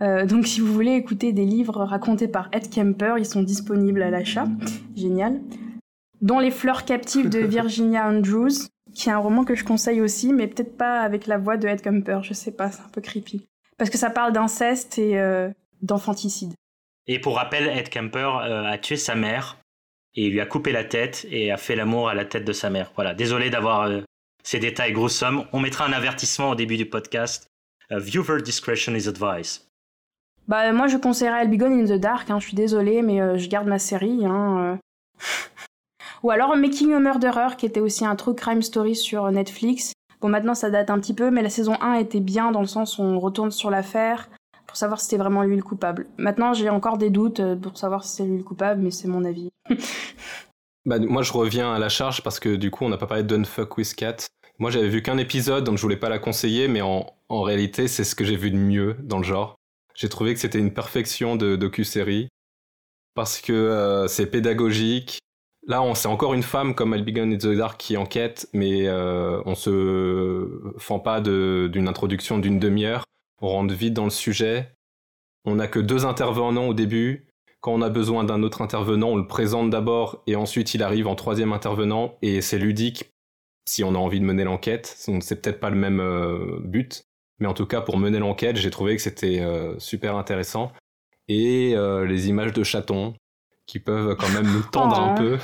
[0.00, 4.02] Euh, donc si vous voulez écouter des livres racontés par Ed Kemper, ils sont disponibles
[4.02, 4.46] à l'achat.
[4.94, 5.40] Génial.
[6.20, 10.32] Dont Les fleurs captives de Virginia Andrews, qui est un roman que je conseille aussi,
[10.32, 13.00] mais peut-être pas avec la voix de Ed Kemper, je sais pas, c'est un peu
[13.00, 13.46] creepy.
[13.76, 15.50] Parce que ça parle d'inceste et euh,
[15.82, 16.54] d'enfanticide.
[17.06, 19.58] Et pour rappel, Ed Kemper euh, a tué sa mère
[20.14, 22.52] et il lui a coupé la tête et a fait l'amour à la tête de
[22.52, 22.92] sa mère.
[22.96, 23.88] Voilà, désolé d'avoir
[24.42, 25.44] ces détails grossums.
[25.52, 27.48] On mettra un avertissement au début du podcast.
[27.90, 29.62] Uh, viewer discretion is advised.
[30.46, 33.48] Bah moi je conseillerais Albigone in the Dark, hein, je suis désolée mais euh, je
[33.48, 34.24] garde ma série.
[34.24, 34.76] Hein, euh.
[36.22, 39.92] Ou alors Making a Murderer qui était aussi un true crime story sur Netflix.
[40.20, 42.66] Bon maintenant ça date un petit peu mais la saison 1 était bien dans le
[42.66, 44.28] sens où on retourne sur l'affaire
[44.66, 46.06] pour savoir si c'était vraiment lui le coupable.
[46.18, 49.08] Maintenant j'ai encore des doutes euh, pour savoir si c'est lui le coupable mais c'est
[49.08, 49.50] mon avis.
[50.86, 53.22] bah, moi je reviens à la charge parce que du coup on n'a pas parlé
[53.22, 54.16] de Don't Fuck With Cat
[54.60, 57.86] moi, j'avais vu qu'un épisode, donc je voulais pas la conseiller, mais en, en réalité,
[57.86, 59.54] c'est ce que j'ai vu de mieux dans le genre.
[59.94, 62.28] J'ai trouvé que c'était une perfection de docu-série.
[63.14, 65.20] parce que c'est pédagogique.
[65.66, 70.72] Là, on c'est encore une femme comme Albigon in the qui enquête, mais on se
[70.78, 73.04] fend pas d'une introduction d'une demi-heure.
[73.42, 74.72] On rentre vite dans le sujet.
[75.44, 77.28] On n'a que deux intervenants au début.
[77.60, 81.08] Quand on a besoin d'un autre intervenant, on le présente d'abord et ensuite il arrive
[81.08, 83.10] en troisième intervenant et c'est ludique
[83.68, 84.86] si on a envie de mener l'enquête.
[84.96, 87.02] C'est peut-être pas le même euh, but,
[87.38, 90.72] mais en tout cas pour mener l'enquête, j'ai trouvé que c'était euh, super intéressant.
[91.28, 93.14] Et euh, les images de chatons
[93.68, 95.18] qui peuvent quand même nous tendre un oh.
[95.18, 95.38] peu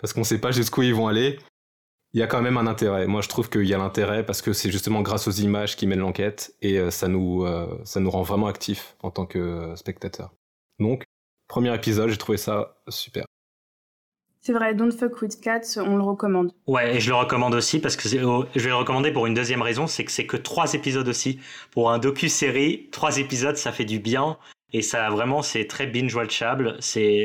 [0.00, 1.40] parce qu'on sait pas jusqu'où ils vont aller.
[2.12, 3.08] Il y a quand même un intérêt.
[3.08, 5.88] Moi, je trouve qu'il y a l'intérêt parce que c'est justement grâce aux images qui
[5.88, 7.44] mènent l'enquête et ça nous
[7.84, 10.30] ça nous rend vraiment actifs en tant que spectateurs.
[10.78, 11.04] Donc,
[11.48, 13.24] premier épisode, j'ai trouvé ça super.
[14.44, 16.50] C'est vrai, Don't Fuck With Cats, on le recommande.
[16.66, 19.34] Ouais, et je le recommande aussi parce que oh, je vais le recommander pour une
[19.34, 21.38] deuxième raison, c'est que c'est que trois épisodes aussi.
[21.70, 24.36] Pour un docu-série, trois épisodes, ça fait du bien.
[24.72, 26.78] Et ça, vraiment, c'est très binge-watchable.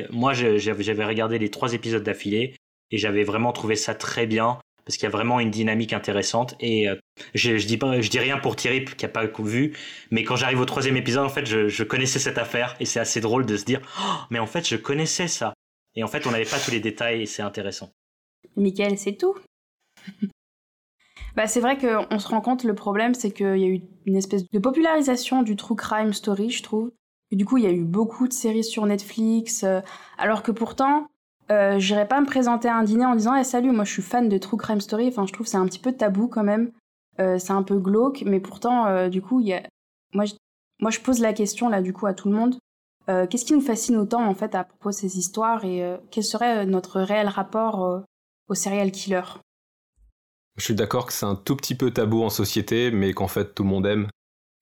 [0.10, 2.56] Moi, j'avais regardé les trois épisodes d'affilée
[2.92, 6.56] et j'avais vraiment trouvé ça très bien parce qu'il y a vraiment une dynamique intéressante.
[6.62, 6.96] Et euh,
[7.36, 9.76] je, je, dis rien pour Thierry qui a pas vu,
[10.12, 13.20] mais quand j'arrive au troisième épisode, en fait, je, connaissais cette affaire et c'est assez
[13.20, 15.54] drôle de se dire, oh, mais en fait, je connaissais ça.
[15.96, 17.92] Et en fait, on n'avait pas tous les détails et c'est intéressant.
[18.56, 19.36] Michael, c'est tout.
[21.36, 24.16] bah, c'est vrai qu'on se rend compte, le problème, c'est qu'il y a eu une
[24.16, 26.94] espèce de popularisation du true crime story, je trouve.
[27.32, 29.82] Du coup, il y a eu beaucoup de séries sur Netflix, euh,
[30.18, 31.08] alors que pourtant,
[31.52, 34.02] euh, j'irais pas me présenter à un dîner en disant eh, salut, moi je suis
[34.02, 35.08] fan de true crime story.
[35.10, 36.72] Enfin, je trouve c'est un petit peu tabou quand même.
[37.20, 39.64] Euh, c'est un peu glauque, mais pourtant, euh, du coup, il y a...
[40.14, 40.36] moi, je...
[40.80, 42.58] moi, je pose la question là, du coup, à tout le monde.
[43.30, 46.66] Qu'est-ce qui nous fascine autant en fait à propos de ces histoires et quel serait
[46.66, 48.04] notre réel rapport
[48.50, 49.22] au serial killer?
[50.58, 53.56] Je suis d'accord que c'est un tout petit peu tabou en société, mais qu'en fait
[53.56, 54.10] tout le monde aime.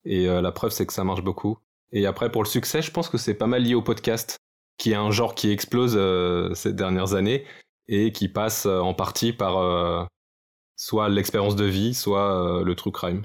[0.04, 1.58] Et la preuve c'est que ça marche beaucoup.
[1.92, 4.38] Et après pour le succès, je pense que c'est pas mal lié au podcast,
[4.78, 5.98] qui est un genre qui explose
[6.54, 7.44] ces dernières années
[7.88, 10.08] et qui passe en partie par
[10.76, 13.22] soit l'expérience de vie, soit le true crime.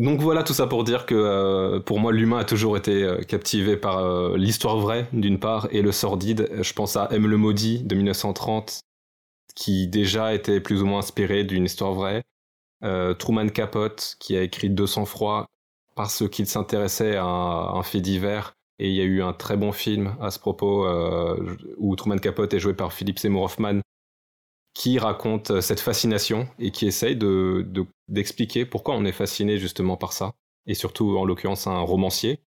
[0.00, 3.20] Donc voilà tout ça pour dire que euh, pour moi l'humain a toujours été euh,
[3.20, 6.48] captivé par euh, l'histoire vraie d'une part et le sordide.
[6.62, 8.80] Je pense à M le maudit de 1930
[9.54, 12.22] qui déjà était plus ou moins inspiré d'une histoire vraie.
[13.18, 15.44] Truman Capote qui a écrit 200 froid
[16.00, 19.72] parce qu'il s'intéressait à, un fait divers et il y a eu un très bon
[19.72, 20.88] film à ce propos
[21.76, 23.80] où Truman Capote est joué par Philip Seymour Hoffman
[24.74, 27.66] qui raconte euh, cette fascination et qui essaye de,
[28.08, 30.32] d'expliquer pourquoi on est fasciné justement par ça.
[30.66, 32.40] Et surtout, en l'occurrence, un romancier.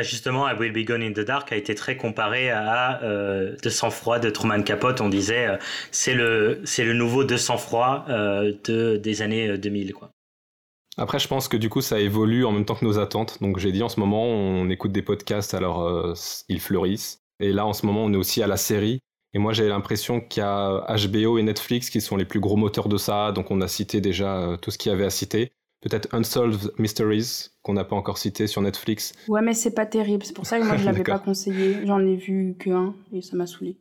[0.00, 3.70] Justement, I Will Be Gone in the Dark a été très comparé à euh, De
[3.70, 5.00] sang-froid de Truman Capote.
[5.00, 5.56] On disait euh,
[5.92, 10.10] c'est le nouveau De sang-froid euh, de des années 2000 quoi.
[10.96, 13.38] Après, je pense que du coup, ça évolue en même temps que nos attentes.
[13.42, 16.14] Donc, j'ai dit en ce moment, on écoute des podcasts, alors
[16.48, 17.24] ils fleurissent.
[17.40, 19.00] Et là, en ce moment, on est aussi à la série.
[19.34, 22.56] Et moi, j'ai l'impression qu'il y a HBO et Netflix qui sont les plus gros
[22.56, 23.32] moteurs de ça.
[23.32, 25.50] Donc, on a cité déjà euh, tout ce qu'il y avait à citer.
[25.80, 29.12] Peut-être Unsolved Mysteries, qu'on n'a pas encore cité sur Netflix.
[29.28, 30.24] Ouais, mais c'est pas terrible.
[30.24, 31.84] C'est pour ça que moi, je l'avais pas conseillé.
[31.84, 33.76] J'en ai vu qu'un et ça m'a saoulé.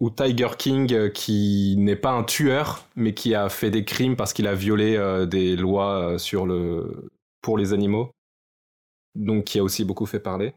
[0.00, 4.16] Ou Tiger King, euh, qui n'est pas un tueur, mais qui a fait des crimes
[4.16, 7.10] parce qu'il a violé euh, des lois sur le...
[7.42, 8.10] pour les animaux.
[9.16, 10.54] Donc, qui a aussi beaucoup fait parler.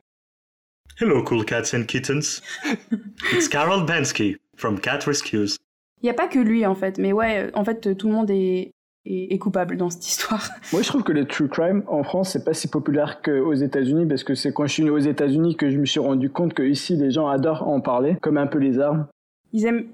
[0.99, 2.41] Hello, cool cats and kittens.
[3.33, 5.57] It's Carol Bensky from Cat Rescues.
[6.01, 8.29] Il n'y a pas que lui en fait, mais ouais, en fait, tout le monde
[8.29, 8.71] est,
[9.05, 10.49] est, coupable dans cette histoire.
[10.73, 14.05] Moi, je trouve que les true crime en France, c'est pas si populaire qu'aux États-Unis,
[14.07, 16.63] parce que c'est quand je suis aux États-Unis que je me suis rendu compte que
[16.63, 19.07] ici, les gens adorent en parler, comme un peu les armes.
[19.53, 19.85] Ils aiment.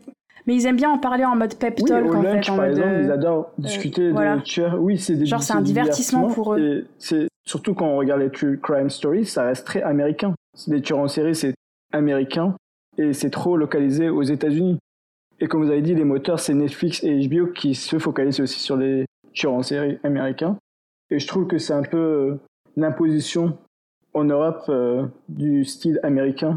[0.46, 2.52] Mais ils aiment bien en parler en mode pep talk oui, au en lunch, fait.
[2.52, 4.82] En par mode, exemple, euh, ils adorent discuter de tueurs.
[4.82, 6.86] Oui, c'est des Genre, c'est un divertissement pour eux.
[7.00, 10.34] C'est surtout quand on regarde les true crime stories, ça reste très américain.
[10.68, 11.54] Les tueurs en série, c'est
[11.92, 12.56] américain
[12.98, 14.80] et c'est trop localisé aux États-Unis.
[15.40, 18.60] Et comme vous avez dit, les moteurs, c'est Netflix et HBO qui se focalisent aussi
[18.60, 20.58] sur les tueurs en série américains.
[21.12, 22.36] Et je trouve que c'est un peu euh,
[22.76, 23.58] l'imposition
[24.14, 26.56] en Europe euh, du style américain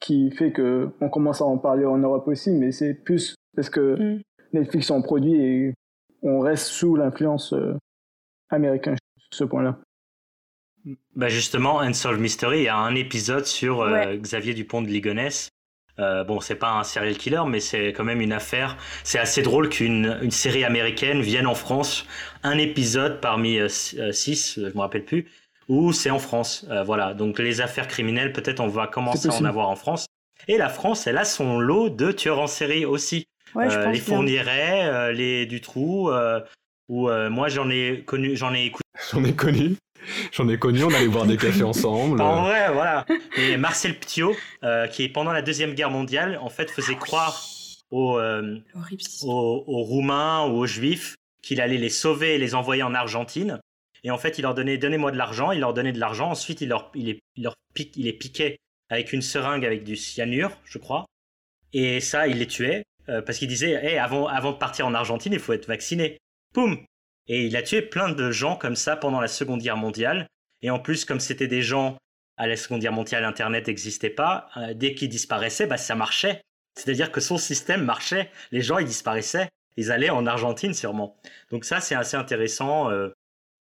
[0.00, 3.70] qui fait que on commence à en parler en Europe aussi, mais c'est plus parce
[3.70, 4.20] que mm.
[4.52, 5.74] Netflix en produit et
[6.22, 7.74] on reste sous l'influence euh,
[8.50, 9.78] américaine sur ce point-là.
[11.16, 15.50] Bah justement, Unsolved Mystery, il y a un épisode sur euh, Xavier Dupont de Ligonnès.
[15.98, 18.76] Euh, bon, c'est pas un serial killer, mais c'est quand même une affaire.
[19.04, 22.06] C'est assez drôle qu'une une série américaine vienne en France,
[22.42, 23.68] un épisode parmi euh,
[23.98, 25.26] euh, six, je me rappelle plus,
[25.68, 26.66] où c'est en France.
[26.84, 30.06] voilà, donc les affaires criminelles, peut-être on va commencer à en avoir en France.
[30.48, 33.26] Et la France, elle a son lot de tueurs en série aussi.
[33.54, 36.10] Ouais, je pense les Fourniret, les Dutroux,
[36.88, 38.82] Où euh, moi j'en ai connu, j'en ai écouté.
[39.12, 39.76] J'en ai connu.
[40.32, 42.20] J'en ai connu, on allait boire des cafés ensemble.
[42.20, 43.04] En vrai, voilà.
[43.36, 47.42] Et Marcel Ptiot, euh, qui pendant la Deuxième Guerre mondiale, en fait, faisait croire
[47.90, 48.58] aux, euh,
[49.22, 53.60] aux, aux Roumains ou aux Juifs qu'il allait les sauver et les envoyer en Argentine.
[54.06, 56.30] Et en fait, il leur donnait donnez-moi de l'argent, il leur donnait de l'argent.
[56.30, 58.56] Ensuite, il, leur, il, les, il, leur pique, piquait
[58.88, 61.06] avec une seringue avec du cyanure, je crois.
[61.72, 64.94] Et ça, il les tuait euh, parce qu'il disait hey, avant, avant de partir en
[64.94, 66.18] Argentine, il faut être vacciné.
[66.54, 66.78] Poum
[67.26, 70.28] Et il a tué plein de gens comme ça pendant la Seconde Guerre mondiale.
[70.62, 71.98] Et en plus, comme c'était des gens
[72.36, 74.48] à la Seconde Guerre mondiale, Internet n'existait pas.
[74.56, 76.42] euh, dès qu'ils disparaissaient, bah, ça marchait.
[76.76, 78.30] C'est-à-dire que son système marchait.
[78.52, 79.48] Les gens, ils disparaissaient.
[79.76, 81.16] Ils allaient en Argentine sûrement.
[81.50, 82.88] Donc ça, c'est assez intéressant.
[82.92, 83.10] euh,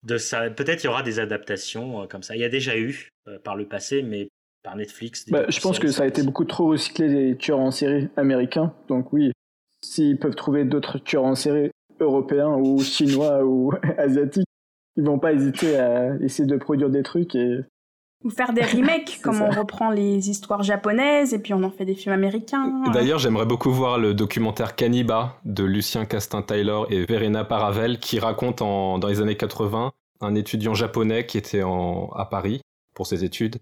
[0.03, 0.51] de ça.
[0.51, 2.37] Peut-être il y aura des adaptations euh, comme ça.
[2.37, 4.29] Il y a déjà eu euh, par le passé, mais
[4.63, 5.27] par Netflix.
[5.31, 8.75] Bah, je pense que ça a été beaucoup trop recyclé des tueurs en série américains.
[8.89, 9.33] Donc oui,
[9.83, 11.71] s'ils peuvent trouver d'autres tueurs en série
[12.01, 14.49] européens ou chinois ou asiatiques,
[14.97, 17.61] ils vont pas hésiter à essayer de produire des trucs et
[18.27, 19.45] Ou faire des remakes, comme ça.
[19.45, 22.69] on reprend les histoires japonaises et puis on en fait des films américains.
[22.85, 22.93] voilà.
[22.93, 28.63] D'ailleurs, j'aimerais beaucoup voir le documentaire Cannibal de Lucien Castin-Taylor et Verena Paravel qui raconte
[28.63, 32.61] en, dans les années 80 un étudiant japonais qui était en, à Paris
[32.95, 33.57] pour ses études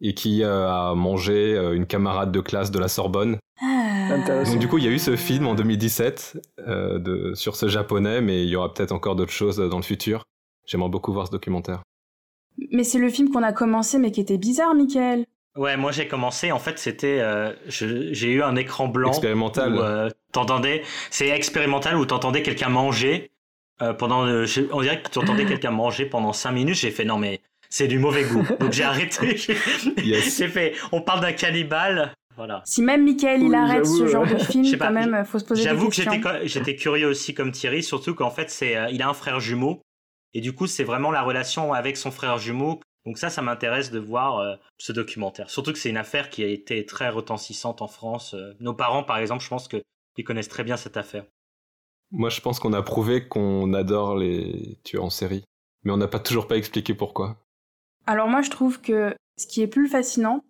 [0.00, 3.38] et qui euh, a mangé euh, une camarade de classe de la Sorbonne.
[3.62, 4.44] Ah.
[4.44, 7.68] Donc du coup, il y a eu ce film en 2017 euh, de, sur ce
[7.68, 10.24] japonais, mais il y aura peut-être encore d'autres choses dans le futur.
[10.66, 11.82] J'aimerais beaucoup voir ce documentaire.
[12.72, 15.26] Mais c'est le film qu'on a commencé mais qui était bizarre, Michael.
[15.56, 16.52] Ouais, moi j'ai commencé.
[16.52, 17.18] En fait, c'était.
[17.20, 19.08] euh, j'ai eu un écran blanc.
[19.08, 19.74] Expérimental.
[19.74, 20.82] Où, euh, t'entendais.
[21.10, 23.30] C'est expérimental où t'entendais quelqu'un manger.
[23.82, 26.76] euh, pendant, euh, je- on dirait que tu entendais quelqu'un manger pendant 5 minutes.
[26.76, 28.42] J'ai fait non, mais c'est du mauvais goût.
[28.58, 29.36] Donc j'ai arrêté.
[30.02, 30.38] Yes.
[30.38, 32.12] j'ai fait on parle d'un cannibale.
[32.36, 32.62] Voilà.
[32.66, 35.24] Si même Michael il Oui, arrête ce genre de film, Je sais pas, quand même,
[35.26, 36.12] faut se poser des J'avoue que questions.
[36.44, 39.80] j'étais, curieux aussi comme Thierry, surtout qu'en fait, c'est, euh, il a un frère jumeau.
[40.34, 42.80] Et du coup, c'est vraiment la relation avec son frère jumeau.
[43.04, 45.48] Donc ça, ça m'intéresse de voir euh, ce documentaire.
[45.48, 48.34] Surtout que c'est une affaire qui a été très retentissante en France.
[48.34, 51.24] Euh, nos parents, par exemple, je pense qu'ils connaissent très bien cette affaire.
[52.10, 55.44] Moi, je pense qu'on a prouvé qu'on adore les tueurs en série,
[55.84, 57.36] mais on n'a pas toujours pas expliqué pourquoi.
[58.06, 60.44] Alors moi je trouve que ce qui est plus fascinant,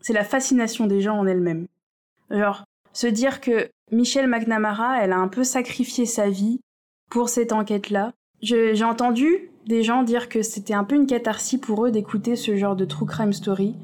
[0.00, 1.66] c'est la fascination des gens en elle-même.
[2.30, 6.60] Genre, se dire que Michelle McNamara, elle a un peu sacrifié sa vie
[7.10, 8.12] pour cette enquête-là.
[8.42, 12.56] J'ai entendu des gens dire que c'était un peu une catharsis pour eux d'écouter ce
[12.56, 13.74] genre de true crime story,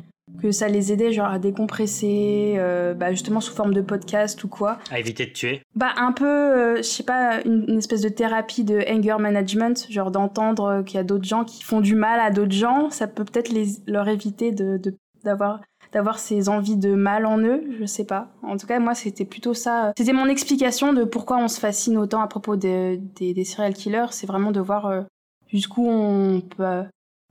[0.43, 4.49] que ça les aidait genre à décompresser, euh, bah, justement sous forme de podcast ou
[4.49, 4.79] quoi.
[4.91, 5.63] À éviter de tuer.
[5.75, 9.87] Bah un peu, euh, je sais pas, une, une espèce de thérapie de anger management,
[9.91, 12.91] genre d'entendre euh, qu'il y a d'autres gens qui font du mal à d'autres gens,
[12.91, 13.53] ça peut peut-être
[13.87, 14.81] leur éviter de-
[15.25, 15.61] d'avoir
[15.93, 18.29] d'avoir ces envies de mal en eux, je sais pas.
[18.43, 19.93] En tout cas, moi, c'était plutôt ça.
[19.97, 24.07] C'était mon explication de pourquoi on se fascine autant à propos des, des, serial killers,
[24.11, 25.03] c'est vraiment de voir euh,
[25.49, 26.85] jusqu'où on peut,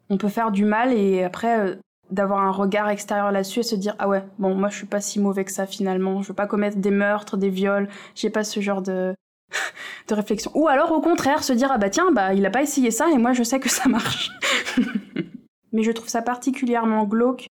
[0.09, 1.75] on peut faire du mal et après euh,
[2.11, 5.01] d'avoir un regard extérieur là-dessus et se dire ah ouais, bon, moi je suis pas
[5.01, 8.43] si mauvais que ça finalement, je veux pas commettre des meurtres, des viols, j'ai pas
[8.43, 9.15] ce genre de
[10.07, 10.51] de réflexion.
[10.55, 13.09] Ou alors au contraire se dire ah bah tiens bah il a pas essayé ça
[13.11, 14.31] et moi je sais que ça marche.
[15.71, 17.47] Mais je trouve ça particulièrement glauque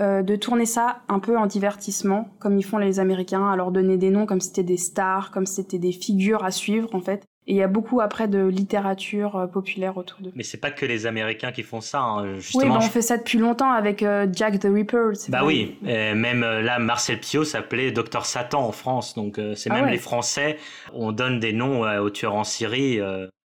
[0.00, 3.70] euh, de tourner ça un peu en divertissement comme ils font les Américains, à leur
[3.70, 6.94] donner des noms comme si c'était des stars, comme si c'était des figures à suivre
[6.94, 7.22] en fait.
[7.46, 10.32] Et il y a beaucoup après de littérature euh, populaire autour d'eux.
[10.34, 12.00] Mais c'est pas que les Américains qui font ça.
[12.00, 12.24] hein.
[12.24, 15.10] Oui, Justement, bah, je- on fait ça depuis longtemps avec euh, Jack the Ripper.
[15.28, 15.46] Bah vrai.
[15.46, 19.90] oui, même là, Marcel Pio s'appelait Docteur Satan en France, donc c'est Ah même ouais.
[19.90, 20.56] les Français,
[20.94, 22.98] on donne des noms aux tueurs en Syrie,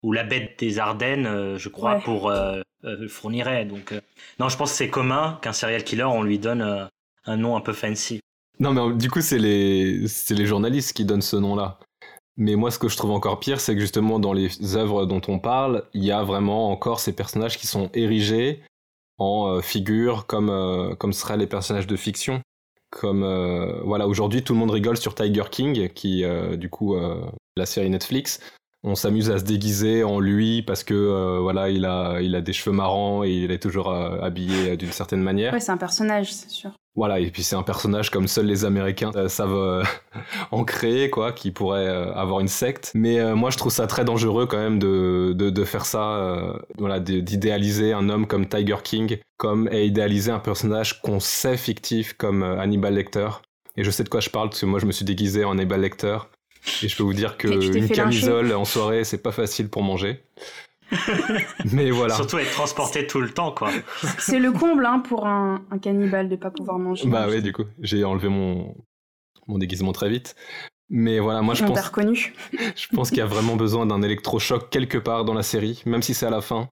[0.03, 2.01] ou la bête des Ardennes, euh, je crois, Ouais.
[2.01, 3.65] pour euh, euh, fournirait.
[3.65, 4.01] Donc, euh,
[4.39, 6.85] non, je pense que c'est commun qu'un serial killer, on lui donne euh,
[7.25, 8.19] un nom un peu fancy.
[8.59, 11.79] Non, mais du coup, c'est les, c'est les journalistes qui donnent ce nom-là.
[12.37, 15.21] Mais moi, ce que je trouve encore pire, c'est que justement, dans les œuvres dont
[15.27, 18.61] on parle, il y a vraiment encore ces personnages qui sont érigés
[19.17, 22.41] en euh, figures comme, euh, comme seraient les personnages de fiction.
[22.91, 26.95] Comme, euh, voilà, aujourd'hui, tout le monde rigole sur Tiger King, qui, euh, du coup,
[26.95, 27.19] euh,
[27.55, 28.39] la série Netflix.
[28.83, 32.41] On s'amuse à se déguiser en lui parce que, euh, voilà, il a, il a
[32.41, 35.51] des cheveux marrants et il est toujours euh, habillé euh, d'une certaine manière.
[35.51, 36.71] Ouais, c'est un personnage, c'est sûr.
[36.95, 39.83] Voilà, et puis c'est un personnage comme seuls les Américains euh, savent
[40.51, 42.91] en créer, quoi, qui pourrait avoir une secte.
[42.95, 46.99] Mais moi, je trouve ça très dangereux quand même de, de, de faire ça, voilà,
[46.99, 52.43] d'idéaliser un homme comme Tiger King, comme et idéaliser un personnage qu'on sait fictif comme
[52.43, 53.29] Hannibal Lecter.
[53.75, 55.51] Et je sais de quoi je parle parce que moi, je me suis déguisé en
[55.51, 56.17] Hannibal Lecter.
[56.83, 58.21] Et je peux vous dire que Et tu t'es une fait lyncher.
[58.21, 60.23] camisole en soirée, c'est pas facile pour manger.
[61.71, 62.15] Mais voilà.
[62.15, 63.69] Surtout être transporté tout le temps, quoi.
[64.19, 67.07] C'est le comble hein, pour un, un cannibale de pas pouvoir manger.
[67.07, 68.75] Bah ouais, du coup, j'ai enlevé mon,
[69.47, 70.35] mon déguisement très vite.
[70.89, 72.33] Mais voilà, moi je On pense, reconnu.
[72.75, 76.01] je pense qu'il y a vraiment besoin d'un électrochoc quelque part dans la série, même
[76.01, 76.69] si c'est à la fin,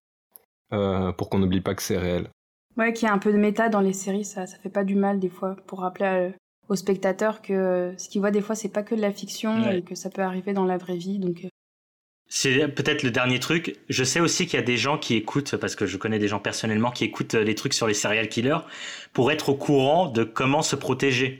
[0.72, 2.30] euh, pour qu'on n'oublie pas que c'est réel.
[2.78, 4.86] Ouais, qu'il y a un peu de méta dans les séries, ça, ça fait pas
[4.86, 6.30] du mal des fois, pour rappeler à-
[6.70, 9.62] aux spectateurs que euh, ce qu'ils voient des fois, c'est pas que de la fiction
[9.64, 9.80] Ouais.
[9.80, 11.20] et que ça peut arriver dans la vraie vie.
[11.20, 11.50] Donc, euh,
[12.28, 13.76] C'est peut-être le dernier truc.
[13.90, 16.28] Je sais aussi qu'il y a des gens qui écoutent, parce que je connais des
[16.28, 18.60] gens personnellement qui écoutent euh, les trucs sur les serial killers
[19.14, 21.40] pour être au courant de comment se protéger.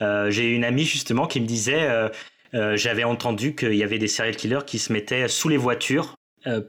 [0.00, 2.08] Euh, J'ai une amie justement qui me disait, euh,
[2.54, 6.14] euh, j'avais entendu qu'il y avait des serial killers qui se mettaient sous les voitures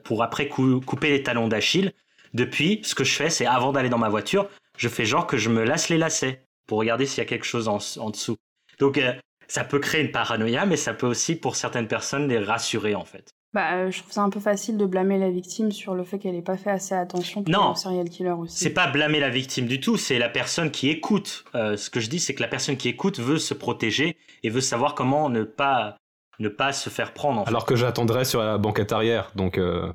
[0.04, 1.94] pour après cou- couper les talons d'Achille.
[2.36, 4.48] Depuis, ce que je fais, c'est avant d'aller dans ma voiture,
[4.78, 7.46] je fais genre que je me lasse les lacets pour regarder s'il y a quelque
[7.46, 8.38] chose en, en dessous.
[8.80, 9.14] Donc euh,
[9.48, 13.06] ça peut créer une paranoïa, mais ça peut aussi pour certaines personnes les rassurer en
[13.06, 13.32] fait.
[13.54, 16.18] bah, euh, je trouve ça un peu facile de blâmer la victime sur le fait
[16.18, 17.70] qu'elle ait pas fait assez attention pour Non.
[17.72, 18.58] le serial killer aussi.
[18.58, 21.46] C'est pas blâmer la victime du tout, c'est la personne qui écoute.
[21.54, 24.50] Euh, ce que je dis, c'est que la personne qui écoute veut se protéger et
[24.50, 25.98] veut savoir comment ne pas
[26.40, 27.42] ne pas se faire prendre.
[27.42, 27.50] en fait.
[27.50, 29.94] Alors que j'attendrais sur la banquette arrière, donc euh,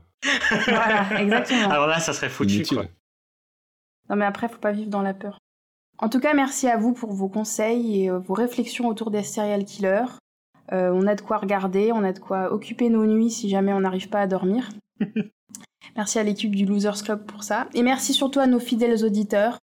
[0.66, 1.68] Voilà, exactement.
[1.70, 2.62] Alors là, ça serait foutu.
[2.64, 2.84] Quoi.
[4.08, 5.38] Non, mais après, faut pas vivre dans la peur.
[5.98, 9.22] En tout cas, merci à vous pour vos conseils et euh, vos réflexions autour des
[9.22, 10.06] serial killers.
[10.72, 13.72] Euh, on a de quoi regarder, on a de quoi occuper nos nuits si jamais
[13.72, 14.68] on n'arrive pas à dormir.
[15.96, 17.68] merci à l'équipe du Losers Club pour ça.
[17.74, 19.58] Et merci surtout à nos fidèles auditeurs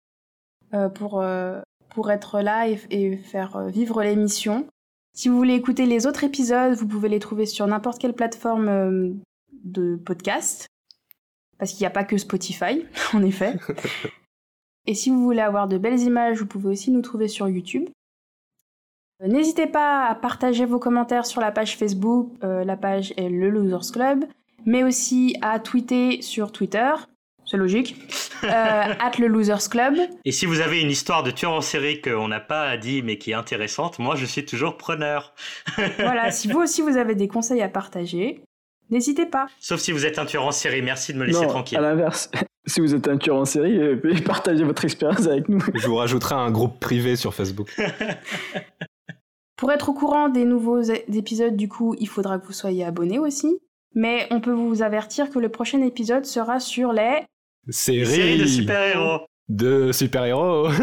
[0.74, 1.60] euh, pour, euh,
[1.90, 4.66] pour être là et, et faire vivre l'émission.
[5.14, 9.20] Si vous voulez écouter les autres épisodes, vous pouvez les trouver sur n'importe quelle plateforme
[9.64, 10.68] de podcast.
[11.58, 13.56] Parce qu'il n'y a pas que Spotify, en effet.
[14.86, 17.88] Et si vous voulez avoir de belles images, vous pouvez aussi nous trouver sur YouTube.
[19.22, 23.28] Euh, N'hésitez pas à partager vos commentaires sur la page Facebook, euh, la page est
[23.28, 24.24] le Losers Club,
[24.66, 26.90] mais aussi à tweeter sur Twitter,
[27.44, 27.96] c'est logique,
[28.44, 29.94] euh, at le Losers Club.
[30.24, 33.18] Et si vous avez une histoire de tueur en série qu'on n'a pas dit mais
[33.18, 35.34] qui est intéressante, moi je suis toujours preneur.
[35.98, 38.42] Voilà, si vous aussi vous avez des conseils à partager,
[38.92, 39.46] n'hésitez pas.
[39.58, 41.78] Sauf si vous êtes un tueur en série, merci de me laisser non, tranquille.
[41.78, 42.30] à l'inverse.
[42.66, 45.60] si vous êtes un tueur en série, euh, partagez votre expérience avec nous.
[45.74, 47.74] Je vous rajouterai un groupe privé sur Facebook.
[49.56, 53.18] Pour être au courant des nouveaux épisodes, du coup, il faudra que vous soyez abonné
[53.18, 53.58] aussi.
[53.94, 57.20] Mais on peut vous avertir que le prochain épisode sera sur les
[57.68, 59.20] Série, Série de super-héros.
[59.48, 60.68] de super-héros.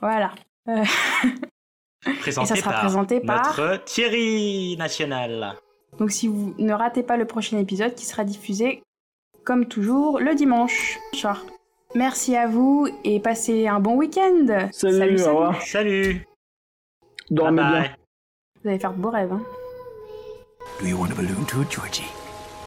[0.00, 0.32] Voilà.
[0.68, 0.82] Euh,
[2.20, 5.56] Présenté Et ça sera par présenté par- notre Thierry National.
[6.00, 8.82] Donc si vous ne ratez pas le prochain épisode qui sera diffusé
[9.44, 11.44] comme toujours le dimanche soir.
[11.94, 14.68] Merci à vous et passez un bon week-end.
[14.72, 15.62] Salut, au revoir.
[15.62, 16.26] Salut.
[17.30, 17.80] Dormez bye bien.
[17.80, 17.96] bye.
[18.62, 19.32] Vous allez faire de beaux rêves.
[19.32, 19.42] Hein.
[20.80, 22.04] Do you want a balloon too, Georgie?